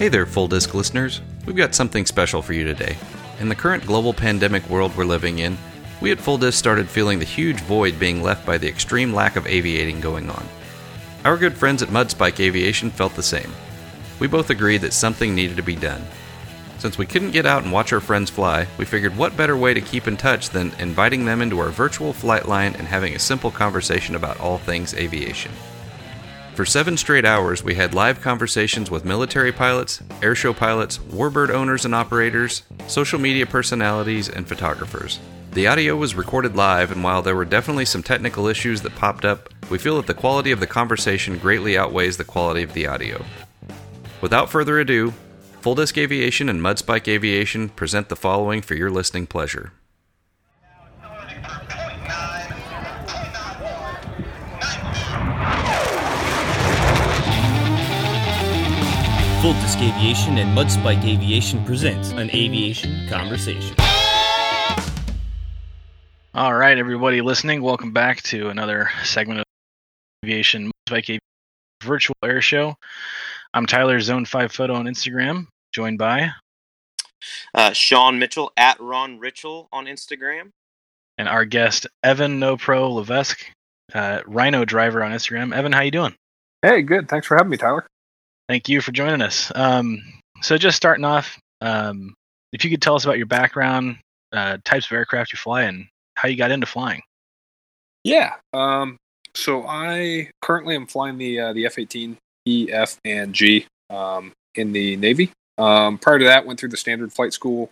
Hey 0.00 0.08
there, 0.08 0.24
Full 0.24 0.48
Disc 0.48 0.72
listeners. 0.72 1.20
We've 1.44 1.54
got 1.54 1.74
something 1.74 2.06
special 2.06 2.40
for 2.40 2.54
you 2.54 2.64
today. 2.64 2.96
In 3.38 3.50
the 3.50 3.54
current 3.54 3.84
global 3.84 4.14
pandemic 4.14 4.66
world 4.70 4.96
we're 4.96 5.04
living 5.04 5.40
in, 5.40 5.58
we 6.00 6.10
at 6.10 6.18
Full 6.18 6.38
Disc 6.38 6.58
started 6.58 6.88
feeling 6.88 7.18
the 7.18 7.26
huge 7.26 7.60
void 7.60 7.98
being 7.98 8.22
left 8.22 8.46
by 8.46 8.56
the 8.56 8.66
extreme 8.66 9.12
lack 9.12 9.36
of 9.36 9.46
aviating 9.46 10.00
going 10.00 10.30
on. 10.30 10.48
Our 11.26 11.36
good 11.36 11.52
friends 11.52 11.82
at 11.82 11.90
Mudspike 11.90 12.40
Aviation 12.40 12.88
felt 12.88 13.14
the 13.14 13.22
same. 13.22 13.52
We 14.18 14.26
both 14.26 14.48
agreed 14.48 14.80
that 14.80 14.94
something 14.94 15.34
needed 15.34 15.58
to 15.58 15.62
be 15.62 15.76
done. 15.76 16.02
Since 16.78 16.96
we 16.96 17.04
couldn't 17.04 17.32
get 17.32 17.44
out 17.44 17.64
and 17.64 17.70
watch 17.70 17.92
our 17.92 18.00
friends 18.00 18.30
fly, 18.30 18.66
we 18.78 18.86
figured 18.86 19.18
what 19.18 19.36
better 19.36 19.54
way 19.54 19.74
to 19.74 19.82
keep 19.82 20.08
in 20.08 20.16
touch 20.16 20.48
than 20.48 20.72
inviting 20.78 21.26
them 21.26 21.42
into 21.42 21.58
our 21.58 21.68
virtual 21.68 22.14
flight 22.14 22.48
line 22.48 22.74
and 22.76 22.88
having 22.88 23.14
a 23.14 23.18
simple 23.18 23.50
conversation 23.50 24.14
about 24.14 24.40
all 24.40 24.56
things 24.56 24.94
aviation. 24.94 25.52
For 26.60 26.66
seven 26.66 26.98
straight 26.98 27.24
hours, 27.24 27.64
we 27.64 27.76
had 27.76 27.94
live 27.94 28.20
conversations 28.20 28.90
with 28.90 29.02
military 29.02 29.50
pilots, 29.50 30.02
airshow 30.20 30.54
pilots, 30.54 30.98
warbird 30.98 31.48
owners 31.48 31.86
and 31.86 31.94
operators, 31.94 32.64
social 32.86 33.18
media 33.18 33.46
personalities, 33.46 34.28
and 34.28 34.46
photographers. 34.46 35.20
The 35.52 35.68
audio 35.68 35.96
was 35.96 36.14
recorded 36.14 36.56
live, 36.56 36.92
and 36.92 37.02
while 37.02 37.22
there 37.22 37.34
were 37.34 37.46
definitely 37.46 37.86
some 37.86 38.02
technical 38.02 38.46
issues 38.46 38.82
that 38.82 38.94
popped 38.94 39.24
up, 39.24 39.48
we 39.70 39.78
feel 39.78 39.96
that 39.96 40.06
the 40.06 40.12
quality 40.12 40.50
of 40.50 40.60
the 40.60 40.66
conversation 40.66 41.38
greatly 41.38 41.78
outweighs 41.78 42.18
the 42.18 42.24
quality 42.24 42.62
of 42.62 42.74
the 42.74 42.86
audio. 42.86 43.24
Without 44.20 44.50
further 44.50 44.78
ado, 44.78 45.14
Full 45.62 45.76
Disc 45.76 45.96
Aviation 45.96 46.50
and 46.50 46.60
Mudspike 46.60 47.08
Aviation 47.08 47.70
present 47.70 48.10
the 48.10 48.16
following 48.16 48.60
for 48.60 48.74
your 48.74 48.90
listening 48.90 49.26
pleasure. 49.26 49.72
Full 59.40 59.54
Disc 59.54 59.78
Aviation 59.78 60.36
and 60.36 60.56
Mudspike 60.56 61.02
Aviation 61.04 61.64
presents 61.64 62.10
an 62.10 62.28
aviation 62.34 63.08
conversation. 63.08 63.74
All 66.34 66.54
right, 66.54 66.76
everybody 66.76 67.22
listening, 67.22 67.62
welcome 67.62 67.92
back 67.92 68.22
to 68.24 68.50
another 68.50 68.90
segment 69.02 69.40
of 69.40 69.44
Aviation 70.24 70.70
Mudspike 70.88 71.04
Aviation 71.04 71.20
Virtual 71.82 72.14
Air 72.22 72.42
Show. 72.42 72.74
I'm 73.54 73.64
Tyler 73.64 73.98
Zone 74.00 74.26
Five 74.26 74.52
Photo 74.52 74.74
on 74.74 74.84
Instagram, 74.84 75.46
joined 75.72 75.96
by 75.98 76.32
Uh, 77.54 77.72
Sean 77.72 78.18
Mitchell 78.18 78.52
at 78.58 78.78
Ron 78.78 79.18
Richel 79.18 79.68
on 79.72 79.86
Instagram. 79.86 80.50
and 81.16 81.28
our 81.28 81.46
guest 81.46 81.86
Evan 82.02 82.38
No 82.38 82.56
Pro 82.58 82.92
Levesque, 82.92 83.44
uh, 83.94 84.20
Rhino 84.26 84.66
Driver 84.66 85.02
on 85.02 85.12
Instagram. 85.12 85.54
Evan, 85.54 85.72
how 85.72 85.80
you 85.80 85.90
doing? 85.90 86.14
Hey, 86.62 86.82
good. 86.82 87.08
Thanks 87.08 87.26
for 87.26 87.36
having 87.38 87.50
me, 87.50 87.56
Tyler. 87.56 87.86
Thank 88.50 88.68
you 88.68 88.80
for 88.80 88.90
joining 88.90 89.22
us. 89.22 89.52
Um, 89.54 90.02
so, 90.42 90.58
just 90.58 90.76
starting 90.76 91.04
off, 91.04 91.38
um, 91.60 92.14
if 92.52 92.64
you 92.64 92.70
could 92.70 92.82
tell 92.82 92.96
us 92.96 93.04
about 93.04 93.16
your 93.16 93.28
background, 93.28 93.98
uh, 94.32 94.58
types 94.64 94.86
of 94.86 94.92
aircraft 94.92 95.32
you 95.32 95.36
fly, 95.36 95.62
and 95.62 95.86
how 96.16 96.26
you 96.26 96.34
got 96.36 96.50
into 96.50 96.66
flying. 96.66 97.00
Yeah. 98.02 98.32
Um, 98.52 98.96
so 99.36 99.64
I 99.68 100.30
currently 100.42 100.74
am 100.74 100.88
flying 100.88 101.16
the 101.16 101.38
uh, 101.38 101.52
the 101.52 101.64
F-18 101.66 102.16
E, 102.46 102.68
F, 102.72 102.98
and 103.04 103.32
G 103.32 103.66
um, 103.88 104.32
in 104.56 104.72
the 104.72 104.96
Navy. 104.96 105.30
Um, 105.56 105.96
prior 105.96 106.18
to 106.18 106.24
that, 106.24 106.44
went 106.44 106.58
through 106.58 106.70
the 106.70 106.76
standard 106.76 107.12
flight 107.12 107.32
school 107.32 107.70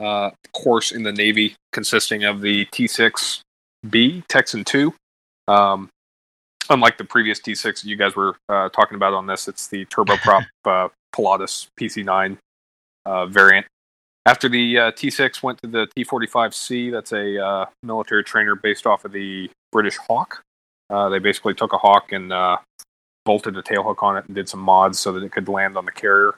uh, 0.00 0.30
course 0.54 0.90
in 0.90 1.02
the 1.02 1.12
Navy, 1.12 1.54
consisting 1.70 2.24
of 2.24 2.40
the 2.40 2.64
T6B 2.72 4.26
Texan 4.28 4.64
2. 4.64 4.94
Um, 5.48 5.90
unlike 6.70 6.98
the 6.98 7.04
previous 7.04 7.40
T6 7.40 7.84
you 7.84 7.96
guys 7.96 8.16
were 8.16 8.36
uh, 8.48 8.68
talking 8.70 8.96
about 8.96 9.14
on 9.14 9.26
this, 9.26 9.48
it's 9.48 9.68
the 9.68 9.84
turboprop 9.86 10.46
uh, 10.64 10.88
Pilatus 11.14 11.68
PC9 11.78 12.38
uh, 13.06 13.26
variant. 13.26 13.66
After 14.26 14.48
the 14.48 14.78
uh, 14.78 14.90
T6 14.92 15.42
went 15.42 15.60
to 15.62 15.68
the 15.68 15.86
T45C, 15.96 16.90
that's 16.90 17.12
a 17.12 17.44
uh, 17.44 17.66
military 17.82 18.24
trainer 18.24 18.54
based 18.54 18.86
off 18.86 19.04
of 19.04 19.12
the 19.12 19.50
British 19.70 19.98
Hawk. 19.98 20.42
Uh, 20.88 21.08
they 21.10 21.18
basically 21.18 21.54
took 21.54 21.72
a 21.72 21.78
Hawk 21.78 22.12
and 22.12 22.32
uh, 22.32 22.56
bolted 23.24 23.56
a 23.56 23.62
tailhook 23.62 24.02
on 24.02 24.16
it 24.16 24.24
and 24.26 24.34
did 24.34 24.48
some 24.48 24.60
mods 24.60 24.98
so 24.98 25.12
that 25.12 25.22
it 25.22 25.32
could 25.32 25.48
land 25.48 25.76
on 25.76 25.84
the 25.84 25.92
carrier, 25.92 26.36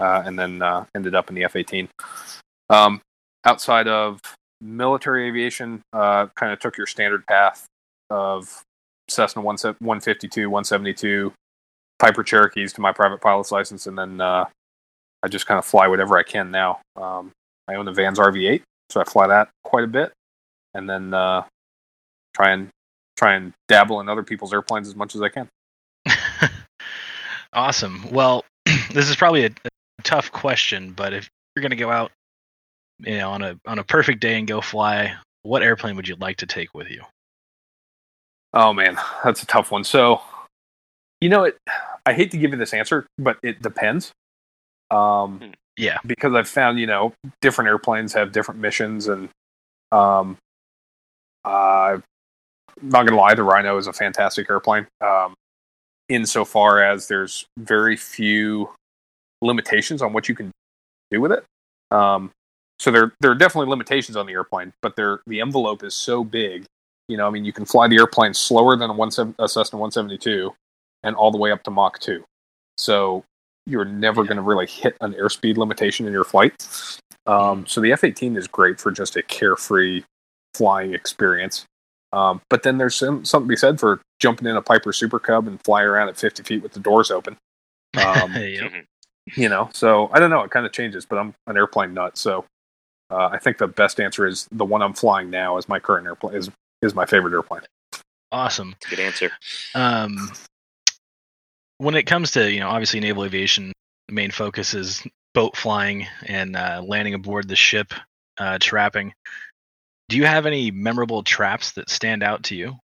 uh, 0.00 0.22
and 0.24 0.38
then 0.38 0.62
uh, 0.62 0.84
ended 0.94 1.14
up 1.14 1.28
in 1.28 1.34
the 1.34 1.44
F-18. 1.44 1.88
Um, 2.70 3.00
outside 3.44 3.88
of 3.88 4.20
military 4.60 5.26
aviation, 5.28 5.82
uh, 5.92 6.26
kind 6.36 6.52
of 6.52 6.60
took 6.60 6.76
your 6.76 6.86
standard 6.86 7.26
path 7.26 7.66
of 8.10 8.62
Cessna 9.14 9.42
152, 9.42 10.50
172, 10.50 11.32
Piper 11.98 12.22
Cherokees 12.22 12.72
to 12.74 12.80
my 12.80 12.92
private 12.92 13.20
pilot's 13.20 13.52
license, 13.52 13.86
and 13.86 13.96
then 13.96 14.20
uh, 14.20 14.44
I 15.22 15.28
just 15.28 15.46
kind 15.46 15.58
of 15.58 15.64
fly 15.64 15.88
whatever 15.88 16.18
I 16.18 16.22
can 16.22 16.50
now. 16.50 16.80
Um, 16.96 17.32
I 17.68 17.76
own 17.76 17.84
the 17.84 17.92
Vans 17.92 18.18
RV8, 18.18 18.62
so 18.90 19.00
I 19.00 19.04
fly 19.04 19.26
that 19.28 19.48
quite 19.62 19.84
a 19.84 19.88
bit, 19.88 20.12
and 20.74 20.88
then 20.88 21.14
uh, 21.14 21.44
try 22.34 22.50
and 22.52 22.68
try 23.16 23.34
and 23.34 23.52
dabble 23.68 24.00
in 24.00 24.08
other 24.08 24.22
people's 24.22 24.52
airplanes 24.52 24.88
as 24.88 24.96
much 24.96 25.14
as 25.14 25.22
I 25.22 25.28
can. 25.28 25.48
awesome. 27.52 28.10
Well, 28.10 28.44
this 28.92 29.08
is 29.08 29.16
probably 29.16 29.46
a, 29.46 29.50
a 29.64 30.02
tough 30.02 30.32
question, 30.32 30.92
but 30.92 31.12
if 31.12 31.28
you're 31.54 31.62
going 31.62 31.70
to 31.70 31.76
go 31.76 31.90
out, 31.90 32.10
you 32.98 33.18
know, 33.18 33.30
on 33.30 33.42
a 33.42 33.58
on 33.66 33.78
a 33.78 33.84
perfect 33.84 34.20
day 34.20 34.38
and 34.38 34.46
go 34.46 34.60
fly, 34.60 35.14
what 35.42 35.62
airplane 35.62 35.96
would 35.96 36.08
you 36.08 36.16
like 36.16 36.38
to 36.38 36.46
take 36.46 36.74
with 36.74 36.90
you? 36.90 37.02
Oh 38.54 38.72
man, 38.72 38.96
that's 39.24 39.42
a 39.42 39.46
tough 39.46 39.70
one. 39.70 39.84
So, 39.84 40.22
you 41.20 41.28
know, 41.28 41.44
it. 41.44 41.58
I 42.06 42.12
hate 42.12 42.30
to 42.32 42.38
give 42.38 42.52
you 42.52 42.56
this 42.56 42.72
answer, 42.74 43.06
but 43.18 43.38
it 43.42 43.60
depends. 43.62 44.12
Um, 44.90 45.52
Yeah. 45.76 45.98
because 46.06 46.34
I've 46.34 46.48
found 46.48 46.78
you 46.78 46.86
know 46.86 47.12
different 47.40 47.68
airplanes 47.68 48.12
have 48.12 48.30
different 48.32 48.60
missions, 48.60 49.08
and 49.08 49.28
um, 49.90 50.36
uh, 51.44 51.98
not 52.80 53.06
gonna 53.06 53.16
lie, 53.20 53.34
the 53.34 53.42
Rhino 53.42 53.76
is 53.76 53.86
a 53.88 53.92
fantastic 53.92 54.48
airplane. 54.48 54.86
Um, 55.00 55.34
insofar 56.08 56.82
as 56.82 57.08
there's 57.08 57.46
very 57.58 57.96
few 57.96 58.70
limitations 59.42 60.00
on 60.02 60.12
what 60.12 60.28
you 60.28 60.34
can 60.34 60.50
do 61.10 61.20
with 61.20 61.32
it. 61.32 61.44
Um, 61.90 62.30
so 62.78 62.90
there 62.92 63.12
there 63.20 63.30
are 63.32 63.34
definitely 63.36 63.70
limitations 63.70 64.16
on 64.16 64.26
the 64.26 64.32
airplane, 64.32 64.72
but 64.82 64.94
the 64.94 65.18
envelope 65.40 65.82
is 65.82 65.94
so 65.94 66.22
big. 66.22 66.66
You 67.08 67.16
know, 67.16 67.26
I 67.26 67.30
mean, 67.30 67.44
you 67.44 67.52
can 67.52 67.64
fly 67.66 67.86
the 67.88 67.96
airplane 67.96 68.32
slower 68.34 68.76
than 68.76 68.90
a, 68.90 68.92
one, 68.92 69.10
sev- 69.10 69.34
a 69.38 69.48
Cessna 69.48 69.78
172 69.78 70.54
and 71.02 71.14
all 71.16 71.30
the 71.30 71.38
way 71.38 71.50
up 71.52 71.62
to 71.64 71.70
Mach 71.70 71.98
2. 71.98 72.24
So 72.78 73.24
you're 73.66 73.84
never 73.84 74.22
Yeah. 74.22 74.28
going 74.28 74.36
to 74.36 74.42
really 74.42 74.66
hit 74.66 74.96
an 75.00 75.12
airspeed 75.14 75.56
limitation 75.56 76.06
in 76.06 76.12
your 76.12 76.24
flight. 76.24 76.66
Um, 77.26 77.66
so 77.66 77.80
the 77.80 77.92
F 77.92 78.04
18 78.04 78.36
is 78.36 78.46
great 78.48 78.80
for 78.80 78.90
just 78.90 79.16
a 79.16 79.22
carefree 79.22 80.02
flying 80.54 80.94
experience. 80.94 81.64
Um, 82.12 82.40
but 82.48 82.62
then 82.62 82.78
there's 82.78 82.94
some, 82.94 83.24
something 83.24 83.48
to 83.48 83.52
be 83.52 83.56
said 83.56 83.80
for 83.80 84.00
jumping 84.20 84.46
in 84.46 84.56
a 84.56 84.62
Piper 84.62 84.92
Super 84.92 85.18
Cub 85.18 85.46
and 85.48 85.60
fly 85.64 85.82
around 85.82 86.08
at 86.08 86.16
50 86.16 86.42
feet 86.44 86.62
with 86.62 86.72
the 86.72 86.80
doors 86.80 87.10
open. 87.10 87.36
Um, 87.96 88.32
Yep. 88.34 88.72
Mhm. 88.72 88.84
you 89.36 89.48
know, 89.48 89.68
so 89.72 90.10
I 90.12 90.20
don't 90.20 90.30
know. 90.30 90.42
It 90.42 90.50
kind 90.50 90.64
of 90.66 90.72
changes, 90.72 91.04
but 91.06 91.16
I'm 91.18 91.34
an 91.46 91.56
airplane 91.56 91.92
nut. 91.94 92.16
So 92.18 92.44
uh, 93.10 93.26
I 93.32 93.38
think 93.38 93.58
the 93.58 93.66
best 93.66 93.98
answer 94.00 94.26
is 94.26 94.46
the 94.52 94.64
one 94.64 94.80
I'm 94.82 94.92
flying 94.94 95.30
now 95.30 95.56
is 95.58 95.68
my 95.68 95.78
current 95.80 96.06
airplane 96.06 96.34
is 96.36 96.50
is 96.84 96.94
my 96.94 97.06
favorite 97.06 97.32
airplane. 97.32 97.62
Awesome. 98.32 98.74
Good 98.88 99.00
answer. 99.00 99.30
Um, 99.74 100.30
when 101.78 101.94
it 101.94 102.04
comes 102.04 102.32
to 102.32 102.50
you 102.50 102.60
know 102.60 102.68
obviously 102.68 103.00
naval 103.00 103.24
aviation, 103.24 103.72
the 104.08 104.14
main 104.14 104.30
focus 104.30 104.74
is 104.74 105.02
boat 105.34 105.56
flying 105.56 106.06
and 106.26 106.56
uh, 106.56 106.82
landing 106.86 107.14
aboard 107.14 107.48
the 107.48 107.56
ship, 107.56 107.92
uh, 108.38 108.58
trapping. 108.60 109.12
Do 110.08 110.16
you 110.16 110.24
have 110.26 110.46
any 110.46 110.70
memorable 110.70 111.22
traps 111.22 111.72
that 111.72 111.90
stand 111.90 112.22
out 112.22 112.44
to 112.44 112.56
you? 112.56 112.76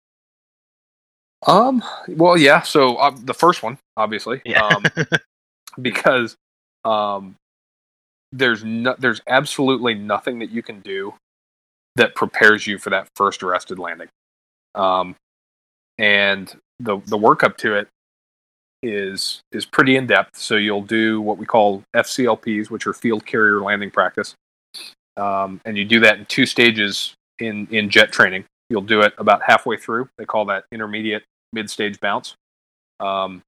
Um. 1.48 1.84
Well, 2.08 2.38
yeah. 2.38 2.62
So 2.62 2.96
uh, 2.98 3.16
the 3.24 3.34
first 3.34 3.64
one, 3.64 3.78
obviously, 3.98 4.42
Yeah. 4.46 4.66
um, 4.68 4.86
because 5.82 6.36
um, 6.86 7.36
there's 8.32 8.64
no, 8.64 8.96
there's 9.00 9.22
absolutely 9.28 9.94
nothing 9.94 10.40
that 10.40 10.50
you 10.50 10.62
can 10.62 10.82
do 10.82 11.14
that 11.96 12.16
prepares 12.16 12.68
you 12.68 12.78
for 12.78 12.90
that 12.90 13.08
first 13.16 13.44
arrested 13.44 13.80
landing. 13.80 14.08
Um, 14.76 15.16
and 15.98 16.54
the 16.80 16.98
the 17.06 17.18
workup 17.18 17.58
to 17.58 17.76
it 17.76 17.88
is 18.82 19.42
is 19.52 19.66
pretty 19.66 19.96
in 19.96 20.08
depth. 20.08 20.38
So 20.38 20.56
you'll 20.56 20.82
do 20.82 21.22
what 21.22 21.38
we 21.38 21.46
call 21.46 21.84
FCLPs, 21.96 22.70
which 22.70 22.88
are 22.88 22.94
field 22.94 23.26
carrier 23.26 23.62
landing 23.62 23.92
practice, 23.92 24.36
um, 25.18 25.62
and 25.66 25.78
you 25.78 25.86
do 25.86 26.00
that 26.02 26.20
in 26.20 26.26
two 26.26 26.46
stages 26.46 27.14
in 27.40 27.68
in 27.72 27.90
jet 27.90 28.12
training. 28.12 28.46
You'll 28.70 28.82
do 28.82 29.02
it 29.02 29.14
about 29.18 29.42
halfway 29.44 29.78
through. 29.78 30.10
They 30.18 30.26
call 30.26 30.46
that 30.46 30.66
intermediate 30.72 31.24
mid 31.52 31.70
stage 31.70 32.00
bounce. 32.00 32.36
Um, 33.00 33.42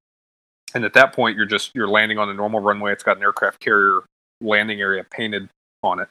and 0.73 0.85
at 0.85 0.93
that 0.93 1.13
point, 1.13 1.37
you're 1.37 1.45
just 1.45 1.71
you're 1.75 1.87
landing 1.87 2.17
on 2.17 2.29
a 2.29 2.33
normal 2.33 2.59
runway. 2.59 2.91
It's 2.91 3.03
got 3.03 3.17
an 3.17 3.23
aircraft 3.23 3.59
carrier 3.59 4.01
landing 4.41 4.81
area 4.81 5.03
painted 5.03 5.49
on 5.83 5.99
it, 5.99 6.07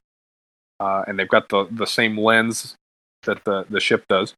uh, 0.81 1.05
and 1.07 1.19
they've 1.19 1.29
got 1.29 1.49
the 1.49 1.69
the 1.71 1.87
same 1.87 2.19
lens 2.19 2.75
that 3.25 3.45
the 3.45 3.67
the 3.71 3.81
ship 3.81 4.05
does. 4.09 4.35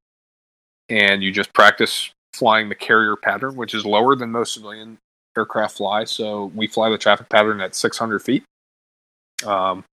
And 0.89 1.23
you 1.23 1.33
just 1.33 1.55
practice 1.55 2.11
flying 2.35 2.69
the 2.69 2.75
carrier 2.75 3.17
pattern, 3.17 3.57
which 3.57 3.75
is 3.75 3.87
lower 3.87 4.17
than 4.17 4.31
most 4.31 4.55
civilian 4.55 4.99
aircraft 5.37 5.77
fly. 5.77 6.05
So 6.05 6.47
we 6.55 6.67
fly 6.67 6.91
the 6.91 6.99
traffic 6.99 7.29
pattern 7.29 7.61
at 7.61 7.75
600 7.75 8.19
feet, 8.19 8.45
um, 9.47 9.85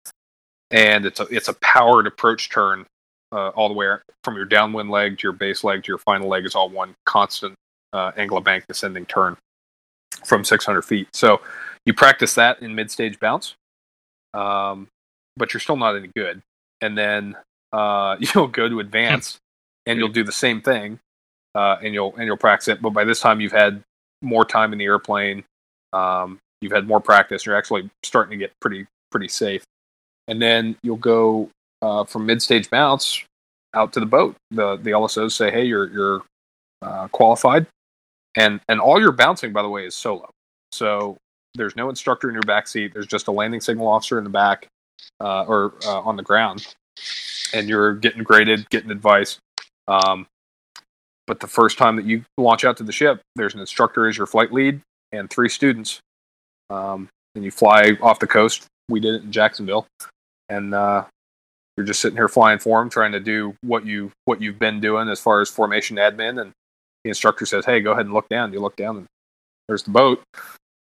and 0.70 1.06
it's 1.06 1.20
a 1.20 1.26
it's 1.30 1.48
a 1.48 1.54
powered 1.54 2.06
approach 2.06 2.50
turn 2.50 2.86
uh, 3.32 3.48
all 3.50 3.68
the 3.68 3.74
way 3.74 3.88
from 4.24 4.36
your 4.36 4.46
downwind 4.46 4.90
leg 4.90 5.18
to 5.18 5.22
your 5.24 5.32
base 5.32 5.62
leg 5.62 5.84
to 5.84 5.88
your 5.88 5.98
final 5.98 6.28
leg 6.28 6.46
is 6.46 6.54
all 6.54 6.68
one 6.68 6.94
constant 7.04 7.54
uh, 7.92 8.12
angle 8.16 8.38
of 8.38 8.44
bank 8.44 8.64
descending 8.66 9.06
turn 9.06 9.36
from 10.24 10.44
600 10.44 10.82
feet. 10.82 11.08
So 11.12 11.40
you 11.84 11.94
practice 11.94 12.34
that 12.34 12.62
in 12.62 12.74
mid 12.74 12.90
stage 12.90 13.20
bounce, 13.20 13.54
um, 14.34 14.88
but 15.38 15.54
you're 15.54 15.60
still 15.60 15.76
not 15.76 15.96
any 15.96 16.10
good. 16.14 16.42
And 16.80 16.98
then 16.98 17.36
uh, 17.72 18.16
you'll 18.20 18.48
go 18.48 18.68
to 18.68 18.80
advance 18.80 19.38
and 19.86 19.98
you'll 19.98 20.08
do 20.08 20.24
the 20.24 20.32
same 20.32 20.60
thing, 20.60 20.98
uh, 21.54 21.76
and 21.82 21.94
you'll 21.94 22.14
and 22.16 22.26
you'll 22.26 22.36
practice 22.36 22.68
it. 22.68 22.82
But 22.82 22.90
by 22.90 23.04
this 23.04 23.20
time, 23.20 23.40
you've 23.40 23.52
had 23.52 23.82
more 24.20 24.44
time 24.44 24.72
in 24.72 24.78
the 24.78 24.84
airplane. 24.84 25.44
Um, 25.92 26.38
you've 26.60 26.72
had 26.72 26.86
more 26.86 27.00
practice. 27.00 27.46
You're 27.46 27.56
actually 27.56 27.88
starting 28.02 28.32
to 28.32 28.36
get 28.36 28.52
pretty 28.60 28.86
pretty 29.10 29.28
safe. 29.28 29.64
And 30.26 30.42
then 30.42 30.76
you'll 30.82 30.96
go 30.96 31.48
uh, 31.80 32.04
from 32.04 32.26
mid 32.26 32.42
stage 32.42 32.68
bounce 32.68 33.24
out 33.74 33.92
to 33.94 34.00
the 34.00 34.06
boat. 34.06 34.36
The 34.50 34.76
the 34.76 34.90
LSOs 34.90 35.32
say, 35.32 35.50
"Hey, 35.50 35.64
you're 35.64 35.90
you're 35.90 36.22
uh, 36.82 37.08
qualified," 37.08 37.66
and 38.34 38.60
and 38.68 38.80
all 38.80 39.00
your 39.00 39.12
bouncing, 39.12 39.52
by 39.52 39.62
the 39.62 39.68
way, 39.70 39.86
is 39.86 39.94
solo. 39.94 40.28
So 40.72 41.16
there's 41.54 41.76
no 41.76 41.88
instructor 41.88 42.28
in 42.28 42.34
your 42.34 42.42
back 42.42 42.68
seat. 42.68 42.92
There's 42.92 43.06
just 43.06 43.28
a 43.28 43.32
landing 43.32 43.60
signal 43.60 43.86
officer 43.86 44.18
in 44.18 44.24
the 44.24 44.30
back 44.30 44.68
uh, 45.20 45.44
or 45.44 45.74
uh, 45.84 46.00
on 46.00 46.16
the 46.16 46.22
ground, 46.22 46.74
and 47.52 47.68
you're 47.68 47.94
getting 47.94 48.22
graded, 48.22 48.68
getting 48.70 48.90
advice. 48.90 49.38
Um, 49.86 50.26
but 51.26 51.40
the 51.40 51.46
first 51.46 51.78
time 51.78 51.96
that 51.96 52.06
you 52.06 52.24
launch 52.38 52.64
out 52.64 52.76
to 52.78 52.82
the 52.82 52.92
ship, 52.92 53.20
there's 53.36 53.54
an 53.54 53.60
instructor 53.60 54.08
as 54.08 54.16
your 54.16 54.26
flight 54.26 54.52
lead 54.52 54.80
and 55.12 55.28
three 55.28 55.48
students, 55.48 56.00
um, 56.70 57.08
and 57.34 57.44
you 57.44 57.50
fly 57.50 57.96
off 58.00 58.18
the 58.18 58.26
coast. 58.26 58.66
We 58.88 59.00
did 59.00 59.14
it 59.14 59.22
in 59.22 59.32
Jacksonville, 59.32 59.86
and 60.48 60.74
uh, 60.74 61.04
you're 61.76 61.86
just 61.86 62.00
sitting 62.00 62.16
here 62.16 62.28
flying 62.28 62.58
form, 62.58 62.88
trying 62.90 63.12
to 63.12 63.20
do 63.20 63.54
what 63.62 63.84
you 63.84 64.10
what 64.24 64.40
you've 64.40 64.58
been 64.58 64.80
doing 64.80 65.08
as 65.08 65.20
far 65.20 65.40
as 65.40 65.50
formation 65.50 65.96
admin. 65.96 66.40
And 66.40 66.52
the 67.04 67.10
instructor 67.10 67.46
says, 67.46 67.64
"Hey, 67.64 67.80
go 67.80 67.92
ahead 67.92 68.06
and 68.06 68.14
look 68.14 68.28
down." 68.28 68.52
You 68.52 68.60
look 68.60 68.76
down, 68.76 68.96
and 68.96 69.06
there's 69.68 69.82
the 69.82 69.90
boat, 69.90 70.22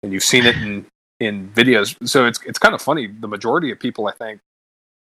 and 0.03 0.13
you've 0.13 0.23
seen 0.23 0.45
it 0.45 0.55
in 0.57 0.85
in 1.19 1.49
videos. 1.49 1.95
So 2.07 2.25
it's 2.25 2.39
it's 2.45 2.59
kind 2.59 2.75
of 2.75 2.81
funny. 2.81 3.07
The 3.07 3.27
majority 3.27 3.71
of 3.71 3.79
people, 3.79 4.07
I 4.07 4.11
think, 4.11 4.39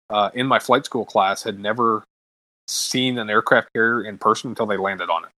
uh, 0.10 0.30
in 0.34 0.48
my 0.48 0.60
flight 0.60 0.86
school 0.86 1.06
class 1.06 1.44
had 1.44 1.60
never 1.60 2.04
seen 2.68 3.18
an 3.18 3.30
aircraft 3.30 3.70
carrier 3.74 4.04
in 4.04 4.18
person 4.18 4.50
until 4.50 4.66
they 4.66 4.78
landed 4.78 5.10
on 5.10 5.24
it. 5.26 5.32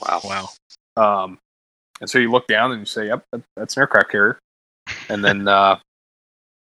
Wow. 0.00 0.20
Wow. 0.24 1.24
Um, 1.24 1.38
and 2.00 2.10
so 2.10 2.18
you 2.18 2.30
look 2.30 2.46
down 2.46 2.72
and 2.72 2.80
you 2.80 2.86
say, 2.86 3.06
"Yep, 3.06 3.24
that's 3.56 3.76
an 3.76 3.80
aircraft 3.80 4.10
carrier," 4.10 4.38
and 5.08 5.24
then 5.24 5.48
uh, 5.48 5.78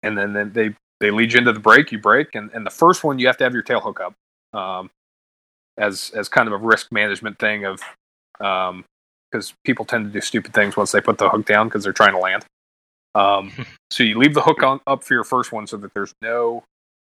and 0.03 0.17
then, 0.17 0.33
then 0.33 0.53
they 0.53 0.75
they 1.01 1.11
lead 1.11 1.33
you 1.33 1.39
into 1.39 1.53
the 1.53 1.61
brake, 1.61 1.93
you 1.93 1.99
brake, 1.99 2.35
and, 2.35 2.51
and 2.53 2.65
the 2.65 2.71
first 2.71 3.03
one 3.05 3.19
you 3.19 3.27
have 3.27 3.37
to 3.39 3.45
have 3.45 3.55
your 3.55 3.63
tail 3.63 3.81
hook 3.81 4.01
up, 4.01 4.15
um, 4.59 4.91
as 5.79 6.11
as 6.15 6.29
kind 6.29 6.47
of 6.47 6.53
a 6.53 6.59
risk 6.59 6.93
management 6.93 7.39
thing 7.39 7.65
of, 7.65 7.81
um, 8.41 8.85
because 9.31 9.55
people 9.65 9.85
tend 9.85 10.07
to 10.07 10.13
do 10.13 10.21
stupid 10.21 10.53
things 10.53 10.77
once 10.77 10.93
they 10.93 11.01
put 11.01 11.19
the 11.19 11.29
hook 11.29 11.47
down 11.47 11.69
because 11.69 11.85
they're 11.85 11.93
trying 11.93 12.13
to 12.13 12.19
land. 12.19 12.45
Um, 13.15 13.53
so 13.91 14.03
you 14.03 14.19
leave 14.19 14.35
the 14.35 14.43
hook 14.43 14.63
on 14.63 14.81
up 14.87 15.05
for 15.05 15.15
your 15.15 15.25
first 15.25 15.53
one 15.53 15.67
so 15.67 15.77
that 15.79 15.93
there's 15.95 16.13
no 16.23 16.65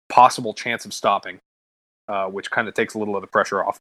possible 0.09 0.55
chance 0.55 0.85
of 0.85 0.93
stopping, 0.93 1.39
uh, 2.09 2.27
which 2.27 2.51
kind 2.51 2.69
of 2.69 2.75
takes 2.75 2.95
a 2.95 2.99
little 2.99 3.17
of 3.17 3.21
the 3.23 3.27
pressure 3.27 3.63
off. 3.65 3.79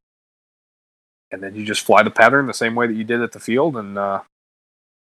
And 1.32 1.44
then 1.44 1.56
you 1.56 1.66
just 1.66 1.82
fly 1.86 2.04
the 2.04 2.10
pattern 2.12 2.46
the 2.48 2.54
same 2.54 2.74
way 2.76 2.88
that 2.88 2.94
you 2.94 3.04
did 3.04 3.22
at 3.22 3.34
the 3.34 3.40
field, 3.40 3.76
and 3.76 3.98
uh, 3.98 4.22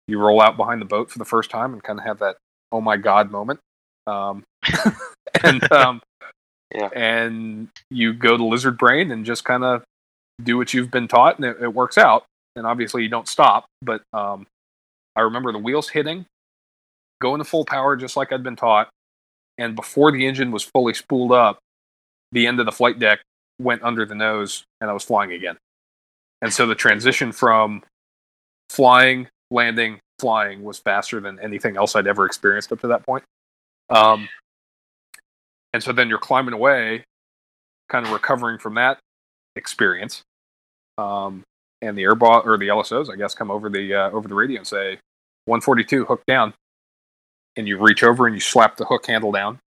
you 0.07 0.19
roll 0.19 0.41
out 0.41 0.57
behind 0.57 0.81
the 0.81 0.85
boat 0.85 1.09
for 1.09 1.17
the 1.19 1.25
first 1.25 1.49
time 1.49 1.71
and 1.73 1.81
kind 1.83 1.97
of 1.99 2.05
have 2.05 2.19
that 2.19 2.35
oh 2.71 2.81
my 2.81 2.97
god 2.97 3.31
moment. 3.31 3.59
Um, 4.05 4.43
and 5.43 5.71
um, 5.71 6.01
Yeah. 6.75 6.89
and 6.93 7.69
you 7.89 8.13
go 8.13 8.35
to 8.37 8.43
lizard 8.43 8.77
brain 8.77 9.11
and 9.11 9.25
just 9.25 9.45
kind 9.45 9.63
of 9.63 9.83
do 10.43 10.57
what 10.57 10.73
you've 10.73 10.91
been 10.91 11.07
taught, 11.07 11.37
and 11.37 11.45
it, 11.45 11.57
it 11.61 11.73
works 11.73 11.97
out. 11.97 12.25
And 12.55 12.65
obviously, 12.67 13.03
you 13.03 13.09
don't 13.09 13.27
stop. 13.27 13.65
But 13.81 14.01
um, 14.11 14.45
I 15.15 15.21
remember 15.21 15.51
the 15.53 15.57
wheels 15.59 15.87
hitting, 15.89 16.25
going 17.21 17.35
into 17.35 17.45
full 17.45 17.65
power 17.65 17.95
just 17.95 18.17
like 18.17 18.31
I'd 18.31 18.43
been 18.43 18.55
taught, 18.55 18.89
and 19.57 19.75
before 19.75 20.11
the 20.11 20.25
engine 20.25 20.51
was 20.51 20.63
fully 20.63 20.93
spooled 20.93 21.31
up, 21.31 21.59
the 22.31 22.47
end 22.47 22.59
of 22.59 22.65
the 22.65 22.71
flight 22.71 22.99
deck 22.99 23.19
went 23.59 23.83
under 23.83 24.05
the 24.05 24.15
nose, 24.15 24.63
and 24.79 24.89
I 24.89 24.93
was 24.93 25.03
flying 25.03 25.33
again. 25.33 25.57
And 26.41 26.53
so 26.53 26.65
the 26.65 26.75
transition 26.75 27.31
from 27.31 27.83
flying, 28.69 29.27
landing, 29.51 29.99
flying 30.19 30.63
was 30.63 30.79
faster 30.79 31.19
than 31.19 31.39
anything 31.39 31.75
else 31.75 31.95
I'd 31.95 32.07
ever 32.07 32.25
experienced 32.25 32.71
up 32.71 32.79
to 32.81 32.87
that 32.87 33.05
point. 33.05 33.23
Um, 33.89 34.29
and 35.73 35.83
so 35.83 35.91
then 35.91 36.09
you're 36.09 36.19
climbing 36.19 36.53
away, 36.53 37.03
kind 37.89 38.05
of 38.05 38.11
recovering 38.11 38.57
from 38.57 38.75
that 38.75 38.99
experience. 39.55 40.21
Um, 40.97 41.43
and 41.81 41.97
the 41.97 42.03
air 42.03 42.15
boss 42.15 42.43
or 42.45 42.57
the 42.57 42.67
LSOs, 42.67 43.11
I 43.11 43.15
guess, 43.15 43.33
come 43.33 43.51
over 43.51 43.69
the 43.69 43.93
uh, 43.93 44.11
over 44.11 44.27
the 44.27 44.35
radio 44.35 44.57
and 44.57 44.67
say, 44.67 44.99
"142, 45.45 46.05
hook 46.05 46.21
down." 46.27 46.53
And 47.59 47.67
you 47.67 47.77
reach 47.77 48.03
over 48.03 48.25
and 48.25 48.35
you 48.35 48.39
slap 48.39 48.77
the 48.77 48.85
hook 48.85 49.05
handle 49.05 49.31
down. 49.31 49.59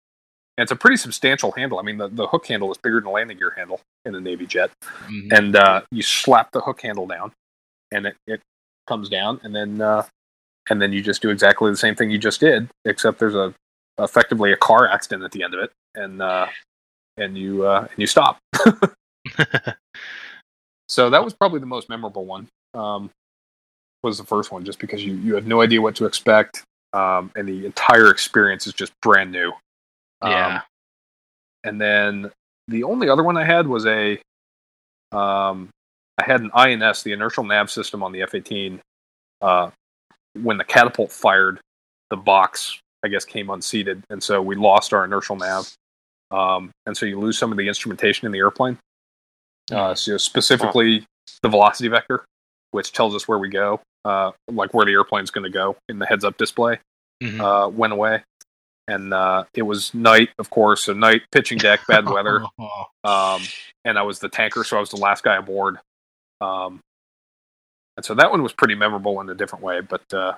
And 0.56 0.62
it's 0.62 0.72
a 0.72 0.76
pretty 0.76 0.96
substantial 0.96 1.50
handle. 1.52 1.78
I 1.78 1.82
mean, 1.82 1.98
the, 1.98 2.08
the 2.08 2.26
hook 2.26 2.46
handle 2.46 2.70
is 2.70 2.78
bigger 2.78 3.00
than 3.00 3.06
a 3.06 3.10
landing 3.10 3.38
gear 3.38 3.52
handle 3.56 3.81
in 4.04 4.14
a 4.14 4.20
Navy 4.20 4.46
jet. 4.46 4.70
Mhm. 5.06 5.32
And 5.32 5.56
uh, 5.56 5.82
you 5.90 6.02
slap 6.02 6.52
the 6.52 6.60
hook 6.60 6.81
handle 6.82 7.06
down, 7.06 7.32
and 7.90 8.06
it, 8.06 8.16
it 8.26 8.40
comes 8.87 9.08
down, 9.08 9.40
and 9.42 9.54
then 9.54 9.81
uh, 9.81 10.04
and 10.69 10.81
then 10.81 10.92
you 10.92 11.02
just 11.02 11.22
do 11.22 11.31
exactly 11.31 11.70
the 11.70 11.76
same 11.76 11.94
thing 11.96 12.10
you 12.10 12.19
just 12.19 12.40
did, 12.40 12.69
except 12.84 13.19
there's 13.19 13.34
a 13.34 13.52
effectively 13.98 14.52
a 14.52 14.56
car 14.56 14.87
accident 14.88 15.25
at 15.25 15.32
the 15.32 15.42
end 15.42 15.54
of 15.54 15.60
it, 15.60 15.72
and 15.94 16.22
uh, 16.22 16.46
and 17.16 17.37
you 17.37 17.64
uh, 17.66 17.81
and 17.90 17.98
you 17.98 18.06
stop. 18.06 18.38
So 20.88 21.08
that 21.10 21.22
was 21.25 21.32
probably 21.32 21.60
the 21.60 21.66
most 21.66 21.88
memorable 21.88 22.25
one. 22.25 22.48
Um, 22.75 23.10
was 24.02 24.19
the 24.19 24.25
first 24.25 24.50
one, 24.50 24.64
just 24.64 24.81
because 24.81 25.04
you 25.04 25.14
you 25.14 25.37
have 25.37 25.46
no 25.46 25.60
idea 25.60 25.81
what 25.81 25.94
to 25.96 26.06
expect, 26.06 26.64
um, 26.92 27.31
and 27.37 27.48
the 27.48 27.66
entire 27.66 28.10
experience 28.10 28.66
is 28.66 28.72
just 28.72 28.92
brand 29.00 29.32
new. 29.32 29.52
Um, 30.22 30.31
Yeah. 30.32 30.60
and 31.64 31.81
then 31.81 32.31
the 32.69 32.84
only 32.84 33.08
other 33.08 33.22
one 33.22 33.37
I 33.37 33.44
had 33.44 33.66
was 33.66 33.87
a, 33.87 34.20
um, 35.12 35.70
I 36.19 36.25
had 36.25 36.40
an 36.40 36.50
INS, 36.54 37.02
the 37.02 37.12
inertial 37.12 37.44
nav 37.44 37.70
system 37.70 38.02
on 38.02 38.12
the 38.12 38.22
F-18. 38.22 38.81
Uh, 39.40 39.70
when 40.34 40.58
the 40.58 40.64
catapult 40.64 41.10
fired, 41.10 41.60
the 42.10 42.16
box 42.16 42.78
I 43.02 43.08
guess 43.08 43.25
came 43.25 43.48
unseated, 43.48 44.02
and 44.11 44.23
so 44.23 44.42
we 44.42 44.56
lost 44.56 44.92
our 44.92 45.04
inertial 45.06 45.37
nav. 45.37 45.73
Um, 46.30 46.70
and 46.87 46.97
so 46.97 47.06
you 47.06 47.18
lose 47.18 47.38
some 47.38 47.50
of 47.50 47.56
the 47.56 47.66
instrumentation 47.66 48.26
in 48.26 48.32
the 48.32 48.38
airplane. 48.38 48.78
Uh, 49.73 49.94
so 49.94 50.16
specifically 50.18 51.06
the 51.42 51.49
velocity 51.49 51.88
vector, 51.88 52.25
which 52.73 52.92
tells 52.92 53.14
us 53.14 53.26
where 53.26 53.38
we 53.38 53.49
go, 53.49 53.80
uh, 54.04 54.33
like 54.49 54.73
where 54.75 54.87
the 54.87 54.92
airplane's 54.92 55.30
going 55.30 55.45
to 55.45 55.50
go 55.50 55.76
in 55.88 55.99
the 55.99 56.07
heads-up 56.07 56.37
display, 56.37 56.78
Mhm. 57.23 57.40
uh, 57.40 57.69
went 57.69 57.92
away. 57.92 58.23
And 58.88 59.14
uh, 59.14 59.45
it 59.54 59.62
was 59.62 59.95
night, 59.95 60.30
of 60.38 60.50
course, 60.50 60.83
so 60.85 60.92
night, 60.92 61.23
pitching 61.30 61.59
deck, 61.59 61.80
bad 61.87 62.07
weather, 62.11 62.42
um, 63.04 63.40
and 63.85 63.97
I 63.99 64.02
was 64.02 64.19
the 64.19 64.28
tanker, 64.28 64.64
so 64.64 64.76
I 64.78 64.80
was 64.80 64.90
the 64.90 64.97
last 64.97 65.23
guy 65.23 65.37
aboard. 65.37 65.78
Um, 66.40 66.80
and 67.97 68.04
so 68.04 68.14
that 68.14 68.30
one 68.33 68.42
was 68.42 68.52
pretty 68.52 68.75
memorable 68.75 69.21
in 69.21 69.28
a 69.28 69.35
different 69.35 69.62
way, 69.62 69.80
but 69.80 70.02
uh, 70.12 70.33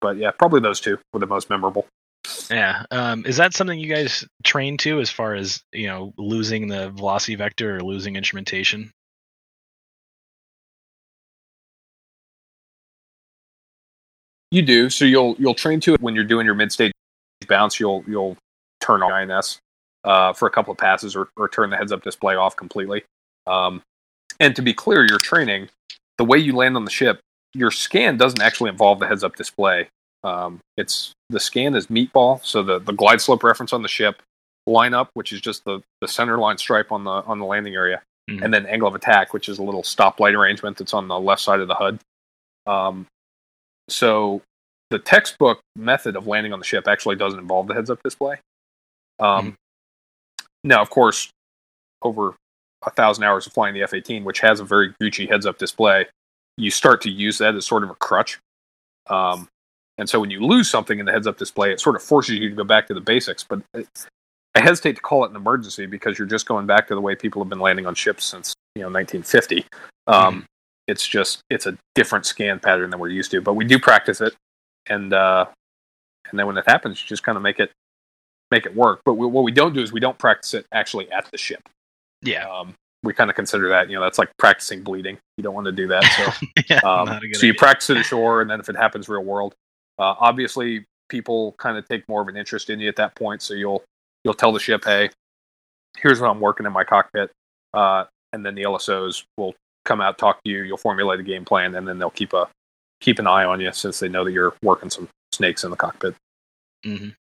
but 0.00 0.16
yeah, 0.16 0.30
probably 0.32 0.60
those 0.60 0.80
two 0.80 0.98
were 1.12 1.20
the 1.20 1.26
most 1.26 1.48
memorable. 1.50 1.86
Yeah. 2.50 2.84
Um, 2.90 3.24
is 3.26 3.36
that 3.36 3.54
something 3.54 3.78
you 3.78 3.94
guys 3.94 4.24
train 4.44 4.76
to 4.78 4.98
as 5.00 5.10
far 5.10 5.34
as, 5.34 5.62
you 5.72 5.86
know, 5.86 6.12
losing 6.16 6.68
the 6.68 6.90
velocity 6.90 7.34
vector 7.34 7.76
or 7.76 7.80
losing 7.80 8.16
instrumentation? 8.16 8.90
You 14.50 14.62
do. 14.62 14.90
So 14.90 15.04
you'll 15.04 15.36
you'll 15.38 15.54
train 15.54 15.80
to 15.80 15.94
it 15.94 16.00
when 16.00 16.14
you're 16.14 16.24
doing 16.24 16.44
your 16.46 16.54
mid 16.54 16.72
stage 16.72 16.92
bounce. 17.48 17.78
You'll 17.78 18.04
you'll 18.06 18.36
turn 18.80 19.02
on 19.02 19.12
INS 19.30 19.58
uh, 20.04 20.32
for 20.32 20.48
a 20.48 20.50
couple 20.50 20.72
of 20.72 20.78
passes 20.78 21.14
or, 21.14 21.28
or 21.36 21.48
turn 21.48 21.70
the 21.70 21.76
heads 21.76 21.92
up 21.92 22.02
display 22.02 22.34
off 22.34 22.56
completely. 22.56 23.04
Um, 23.46 23.82
and 24.40 24.56
to 24.56 24.62
be 24.62 24.72
clear, 24.72 25.06
your 25.06 25.18
training, 25.18 25.68
the 26.18 26.24
way 26.24 26.38
you 26.38 26.54
land 26.54 26.76
on 26.76 26.84
the 26.84 26.90
ship, 26.90 27.20
your 27.54 27.70
scan 27.70 28.16
doesn't 28.16 28.40
actually 28.40 28.70
involve 28.70 28.98
the 28.98 29.06
heads 29.06 29.22
up 29.22 29.36
display. 29.36 29.88
Um, 30.24 30.60
it's 30.76 31.12
the 31.30 31.40
scan 31.40 31.74
is 31.74 31.86
meatball, 31.88 32.44
so 32.44 32.62
the, 32.62 32.78
the 32.78 32.92
glide 32.92 33.20
slope 33.20 33.42
reference 33.44 33.72
on 33.72 33.82
the 33.82 33.88
ship, 33.88 34.20
line 34.66 34.94
up, 34.94 35.10
which 35.14 35.32
is 35.32 35.40
just 35.40 35.64
the, 35.64 35.80
the 36.00 36.08
center 36.08 36.38
line 36.38 36.58
stripe 36.58 36.92
on 36.92 37.04
the 37.04 37.10
on 37.10 37.38
the 37.38 37.44
landing 37.46 37.74
area, 37.74 38.02
Mhm. 38.30 38.42
and 38.42 38.52
then 38.54 38.66
angle 38.66 38.88
of 38.88 38.94
attack, 38.94 39.32
which 39.32 39.48
is 39.48 39.58
a 39.58 39.62
little 39.62 39.82
stoplight 39.82 40.34
arrangement 40.34 40.76
that's 40.76 40.92
on 40.94 41.08
the 41.08 41.18
left 41.18 41.40
side 41.42 41.60
of 41.60 41.68
the 41.68 41.74
HUD. 41.74 41.98
Um, 42.66 43.06
so 43.90 44.42
the 44.90 44.98
textbook 44.98 45.60
method 45.76 46.16
of 46.16 46.26
landing 46.26 46.52
on 46.52 46.58
the 46.58 46.64
ship 46.64 46.88
actually 46.88 47.16
doesn't 47.16 47.38
involve 47.38 47.68
the 47.68 47.74
heads 47.74 47.90
up 47.90 48.02
display. 48.02 48.36
Um, 49.18 49.56
Now, 50.64 50.82
of 50.82 50.90
course, 50.90 51.30
over 52.02 52.34
a 52.84 52.90
thousand 52.90 53.24
hours 53.24 53.46
of 53.46 53.52
flying 53.52 53.74
the 53.74 53.82
F 53.82 53.94
18, 53.94 54.24
which 54.24 54.40
has 54.40 54.60
a 54.60 54.64
very 54.64 54.92
Gucci 55.00 55.28
heads 55.28 55.46
up 55.46 55.58
display, 55.58 56.06
you 56.56 56.70
start 56.70 57.00
to 57.02 57.10
use 57.10 57.38
that 57.38 57.54
as 57.54 57.66
sort 57.66 57.82
of 57.82 57.90
a 57.90 57.94
crutch. 57.94 58.38
Um, 59.08 59.48
And 59.98 60.08
so 60.08 60.18
when 60.18 60.30
you 60.30 60.40
lose 60.40 60.70
something 60.70 60.98
in 60.98 61.04
the 61.04 61.12
heads 61.12 61.26
up 61.26 61.36
display, 61.36 61.72
it 61.72 61.80
sort 61.80 61.94
of 61.94 62.02
forces 62.02 62.36
you 62.36 62.48
to 62.48 62.56
go 62.56 62.64
back 62.64 62.86
to 62.86 62.94
the 62.94 63.00
basics. 63.00 63.44
But 63.44 63.60
it, 63.74 63.86
I 64.54 64.60
hesitate 64.60 64.96
to 64.96 65.02
call 65.02 65.24
it 65.24 65.30
an 65.30 65.36
emergency 65.36 65.86
because 65.86 66.18
you're 66.18 66.26
just 66.26 66.46
going 66.46 66.66
back 66.66 66.88
to 66.88 66.94
the 66.94 67.00
way 67.00 67.14
people 67.14 67.42
have 67.42 67.50
been 67.50 67.60
landing 67.60 67.86
on 67.86 67.94
ships 67.94 68.24
since 68.24 68.54
you 68.74 68.82
know 68.82 68.88
1950. 68.88 69.66
Um, 70.06 70.46
It's 70.86 71.06
just 71.06 71.42
it's 71.50 71.66
a 71.66 71.76
different 71.94 72.26
scan 72.26 72.58
pattern 72.58 72.90
than 72.90 72.98
we're 72.98 73.08
used 73.08 73.30
to. 73.32 73.40
But 73.40 73.54
we 73.54 73.64
do 73.64 73.78
practice 73.78 74.20
it, 74.20 74.34
and 74.88 75.12
uh, 75.12 75.46
and 76.30 76.38
then 76.38 76.46
when 76.46 76.56
it 76.58 76.64
happens, 76.66 77.00
you 77.00 77.06
just 77.06 77.22
kind 77.22 77.36
of 77.36 77.42
make 77.42 77.60
it 77.60 77.70
make 78.50 78.66
it 78.66 78.74
work. 78.74 79.00
But 79.04 79.14
we, 79.14 79.26
what 79.26 79.44
we 79.44 79.52
don't 79.52 79.72
do 79.72 79.82
is 79.82 79.92
we 79.92 80.00
don't 80.00 80.18
practice 80.18 80.54
it 80.54 80.66
actually 80.72 81.10
at 81.12 81.30
the 81.30 81.38
ship. 81.38 81.68
Yeah. 82.22 82.48
Um, 82.48 82.74
we 83.02 83.14
kind 83.14 83.30
of 83.30 83.36
consider 83.36 83.68
that 83.70 83.88
you 83.88 83.96
know 83.96 84.02
that's 84.02 84.18
like 84.18 84.30
practicing 84.38 84.82
bleeding. 84.82 85.18
You 85.36 85.44
don't 85.44 85.54
want 85.54 85.66
to 85.66 85.72
do 85.72 85.88
that. 85.88 86.04
So 86.04 86.46
yeah. 86.68 86.76
um, 86.78 87.06
not 87.06 87.22
a 87.22 87.28
good 87.28 87.36
so 87.36 87.46
you 87.46 87.54
practice 87.54 87.90
it 87.90 87.96
ashore, 87.96 88.40
and 88.42 88.50
then 88.50 88.60
if 88.60 88.68
it 88.68 88.76
happens 88.76 89.08
real 89.08 89.24
world, 89.24 89.54
uh, 89.98 90.14
obviously 90.18 90.84
people 91.08 91.52
kind 91.58 91.76
of 91.76 91.86
take 91.88 92.08
more 92.08 92.22
of 92.22 92.28
an 92.28 92.36
interest 92.36 92.70
in 92.70 92.78
you 92.78 92.88
at 92.88 92.96
that 92.96 93.14
point. 93.14 93.42
So 93.42 93.54
you'll 93.54 93.82
you'll 94.24 94.34
tell 94.34 94.52
the 94.52 94.60
ship, 94.60 94.84
hey, 94.84 95.10
here's 95.98 96.20
what 96.20 96.30
I'm 96.30 96.40
working 96.40 96.66
in 96.66 96.72
my 96.72 96.84
cockpit, 96.84 97.30
uh, 97.72 98.04
and 98.32 98.44
then 98.44 98.54
the 98.54 98.62
LSOs 98.62 99.24
will 99.38 99.54
come 99.84 100.00
out, 100.00 100.18
talk 100.18 100.42
to 100.44 100.50
you. 100.50 100.62
You'll 100.62 100.76
formulate 100.76 101.20
a 101.20 101.24
game 101.24 101.44
plan, 101.44 101.74
and 101.74 101.86
then 101.86 101.98
they'll 101.98 102.10
keep 102.10 102.32
a 102.32 102.48
keep 103.00 103.18
an 103.18 103.26
eye 103.26 103.44
on 103.44 103.60
you 103.60 103.72
since 103.72 103.98
they 104.00 104.08
know 104.08 104.24
that 104.24 104.32
you're 104.32 104.54
working 104.62 104.90
some 104.90 105.08
snakes 105.32 105.64
in 105.64 105.70
the 105.70 105.76
cockpit. 105.76 106.14
Mhm. 106.84 107.14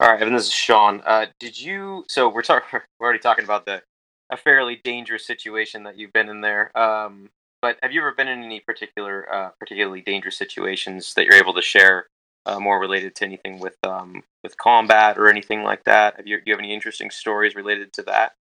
All 0.00 0.10
right, 0.10 0.20
Evan. 0.20 0.34
This 0.34 0.46
is 0.46 0.52
Sean. 0.52 1.00
Uh, 1.04 1.26
did 1.38 1.60
you? 1.60 2.04
So 2.08 2.28
we're 2.28 2.42
talking. 2.42 2.80
We're 2.98 3.06
already 3.06 3.20
talking 3.20 3.44
about 3.44 3.66
the 3.66 3.82
a 4.30 4.36
fairly 4.36 4.80
dangerous 4.82 5.26
situation 5.26 5.84
that 5.84 5.96
you've 5.96 6.12
been 6.12 6.28
in 6.28 6.40
there. 6.40 6.76
Um, 6.76 7.30
but 7.60 7.78
have 7.82 7.92
you 7.92 8.00
ever 8.00 8.12
been 8.12 8.28
in 8.28 8.42
any 8.42 8.60
particular, 8.60 9.32
uh, 9.32 9.50
particularly 9.60 10.00
dangerous 10.00 10.36
situations 10.36 11.14
that 11.14 11.26
you're 11.26 11.36
able 11.36 11.54
to 11.54 11.62
share, 11.62 12.06
uh, 12.46 12.58
more 12.58 12.80
related 12.80 13.14
to 13.16 13.24
anything 13.24 13.60
with 13.60 13.76
um, 13.84 14.24
with 14.42 14.56
combat 14.56 15.18
or 15.18 15.28
anything 15.28 15.62
like 15.62 15.84
that? 15.84 16.16
Have 16.16 16.26
you? 16.26 16.38
Do 16.38 16.42
you 16.46 16.52
have 16.52 16.60
any 16.60 16.74
interesting 16.74 17.10
stories 17.10 17.54
related 17.54 17.92
to 17.92 18.02
that? 18.02 18.32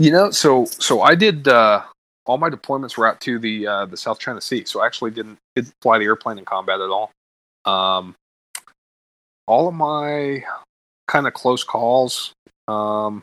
You 0.00 0.10
know, 0.10 0.30
so 0.30 0.64
so 0.64 1.02
I 1.02 1.14
did 1.14 1.46
uh, 1.46 1.82
all 2.24 2.38
my 2.38 2.48
deployments 2.48 2.96
were 2.96 3.06
out 3.06 3.20
to 3.20 3.38
the 3.38 3.66
uh, 3.66 3.84
the 3.84 3.98
South 3.98 4.18
China 4.18 4.40
Sea, 4.40 4.64
so 4.64 4.80
I 4.80 4.86
actually 4.86 5.10
didn't 5.10 5.36
didn't 5.54 5.74
fly 5.82 5.98
the 5.98 6.06
airplane 6.06 6.38
in 6.38 6.46
combat 6.46 6.80
at 6.80 6.88
all. 6.88 7.10
Um, 7.66 8.14
all 9.46 9.68
of 9.68 9.74
my 9.74 10.42
kind 11.06 11.26
of 11.26 11.34
close 11.34 11.62
calls, 11.62 12.32
um, 12.66 13.22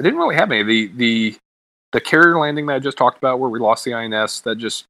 I 0.00 0.02
didn't 0.02 0.18
really 0.18 0.34
have 0.34 0.50
any. 0.50 0.64
The 0.64 0.86
the 0.88 1.36
the 1.92 2.00
carrier 2.00 2.36
landing 2.36 2.66
that 2.66 2.74
I 2.74 2.78
just 2.80 2.98
talked 2.98 3.18
about, 3.18 3.38
where 3.38 3.48
we 3.48 3.60
lost 3.60 3.84
the 3.84 3.94
INS, 3.94 4.40
that 4.40 4.58
just 4.58 4.86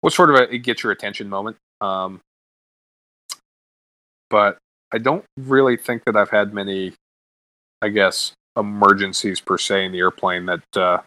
was 0.00 0.14
sort 0.14 0.30
of 0.30 0.36
a 0.36 0.54
it 0.54 0.58
gets 0.58 0.84
your 0.84 0.92
attention 0.92 1.28
moment. 1.28 1.56
Um, 1.80 2.20
but 4.28 4.58
I 4.92 4.98
don't 4.98 5.24
really 5.36 5.76
think 5.76 6.04
that 6.04 6.14
I've 6.14 6.30
had 6.30 6.54
many, 6.54 6.92
I 7.82 7.88
guess, 7.88 8.32
emergencies 8.60 9.40
per 9.40 9.58
se 9.58 9.86
in 9.86 9.92
the 9.92 9.98
airplane 9.98 10.46
that 10.46 10.76
uh, 10.76 10.98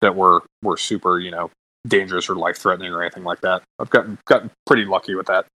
that 0.00 0.14
were 0.14 0.42
were 0.62 0.76
super, 0.76 1.18
you 1.20 1.30
know, 1.30 1.50
dangerous 1.86 2.28
or 2.28 2.34
life 2.34 2.58
threatening 2.58 2.92
or 2.92 3.02
anything 3.02 3.24
like 3.24 3.40
that. 3.42 3.62
I've 3.78 3.90
gotten 3.90 4.18
gotten 4.24 4.50
pretty 4.66 4.84
lucky 4.84 5.14
with 5.14 5.26
that. 5.26 5.46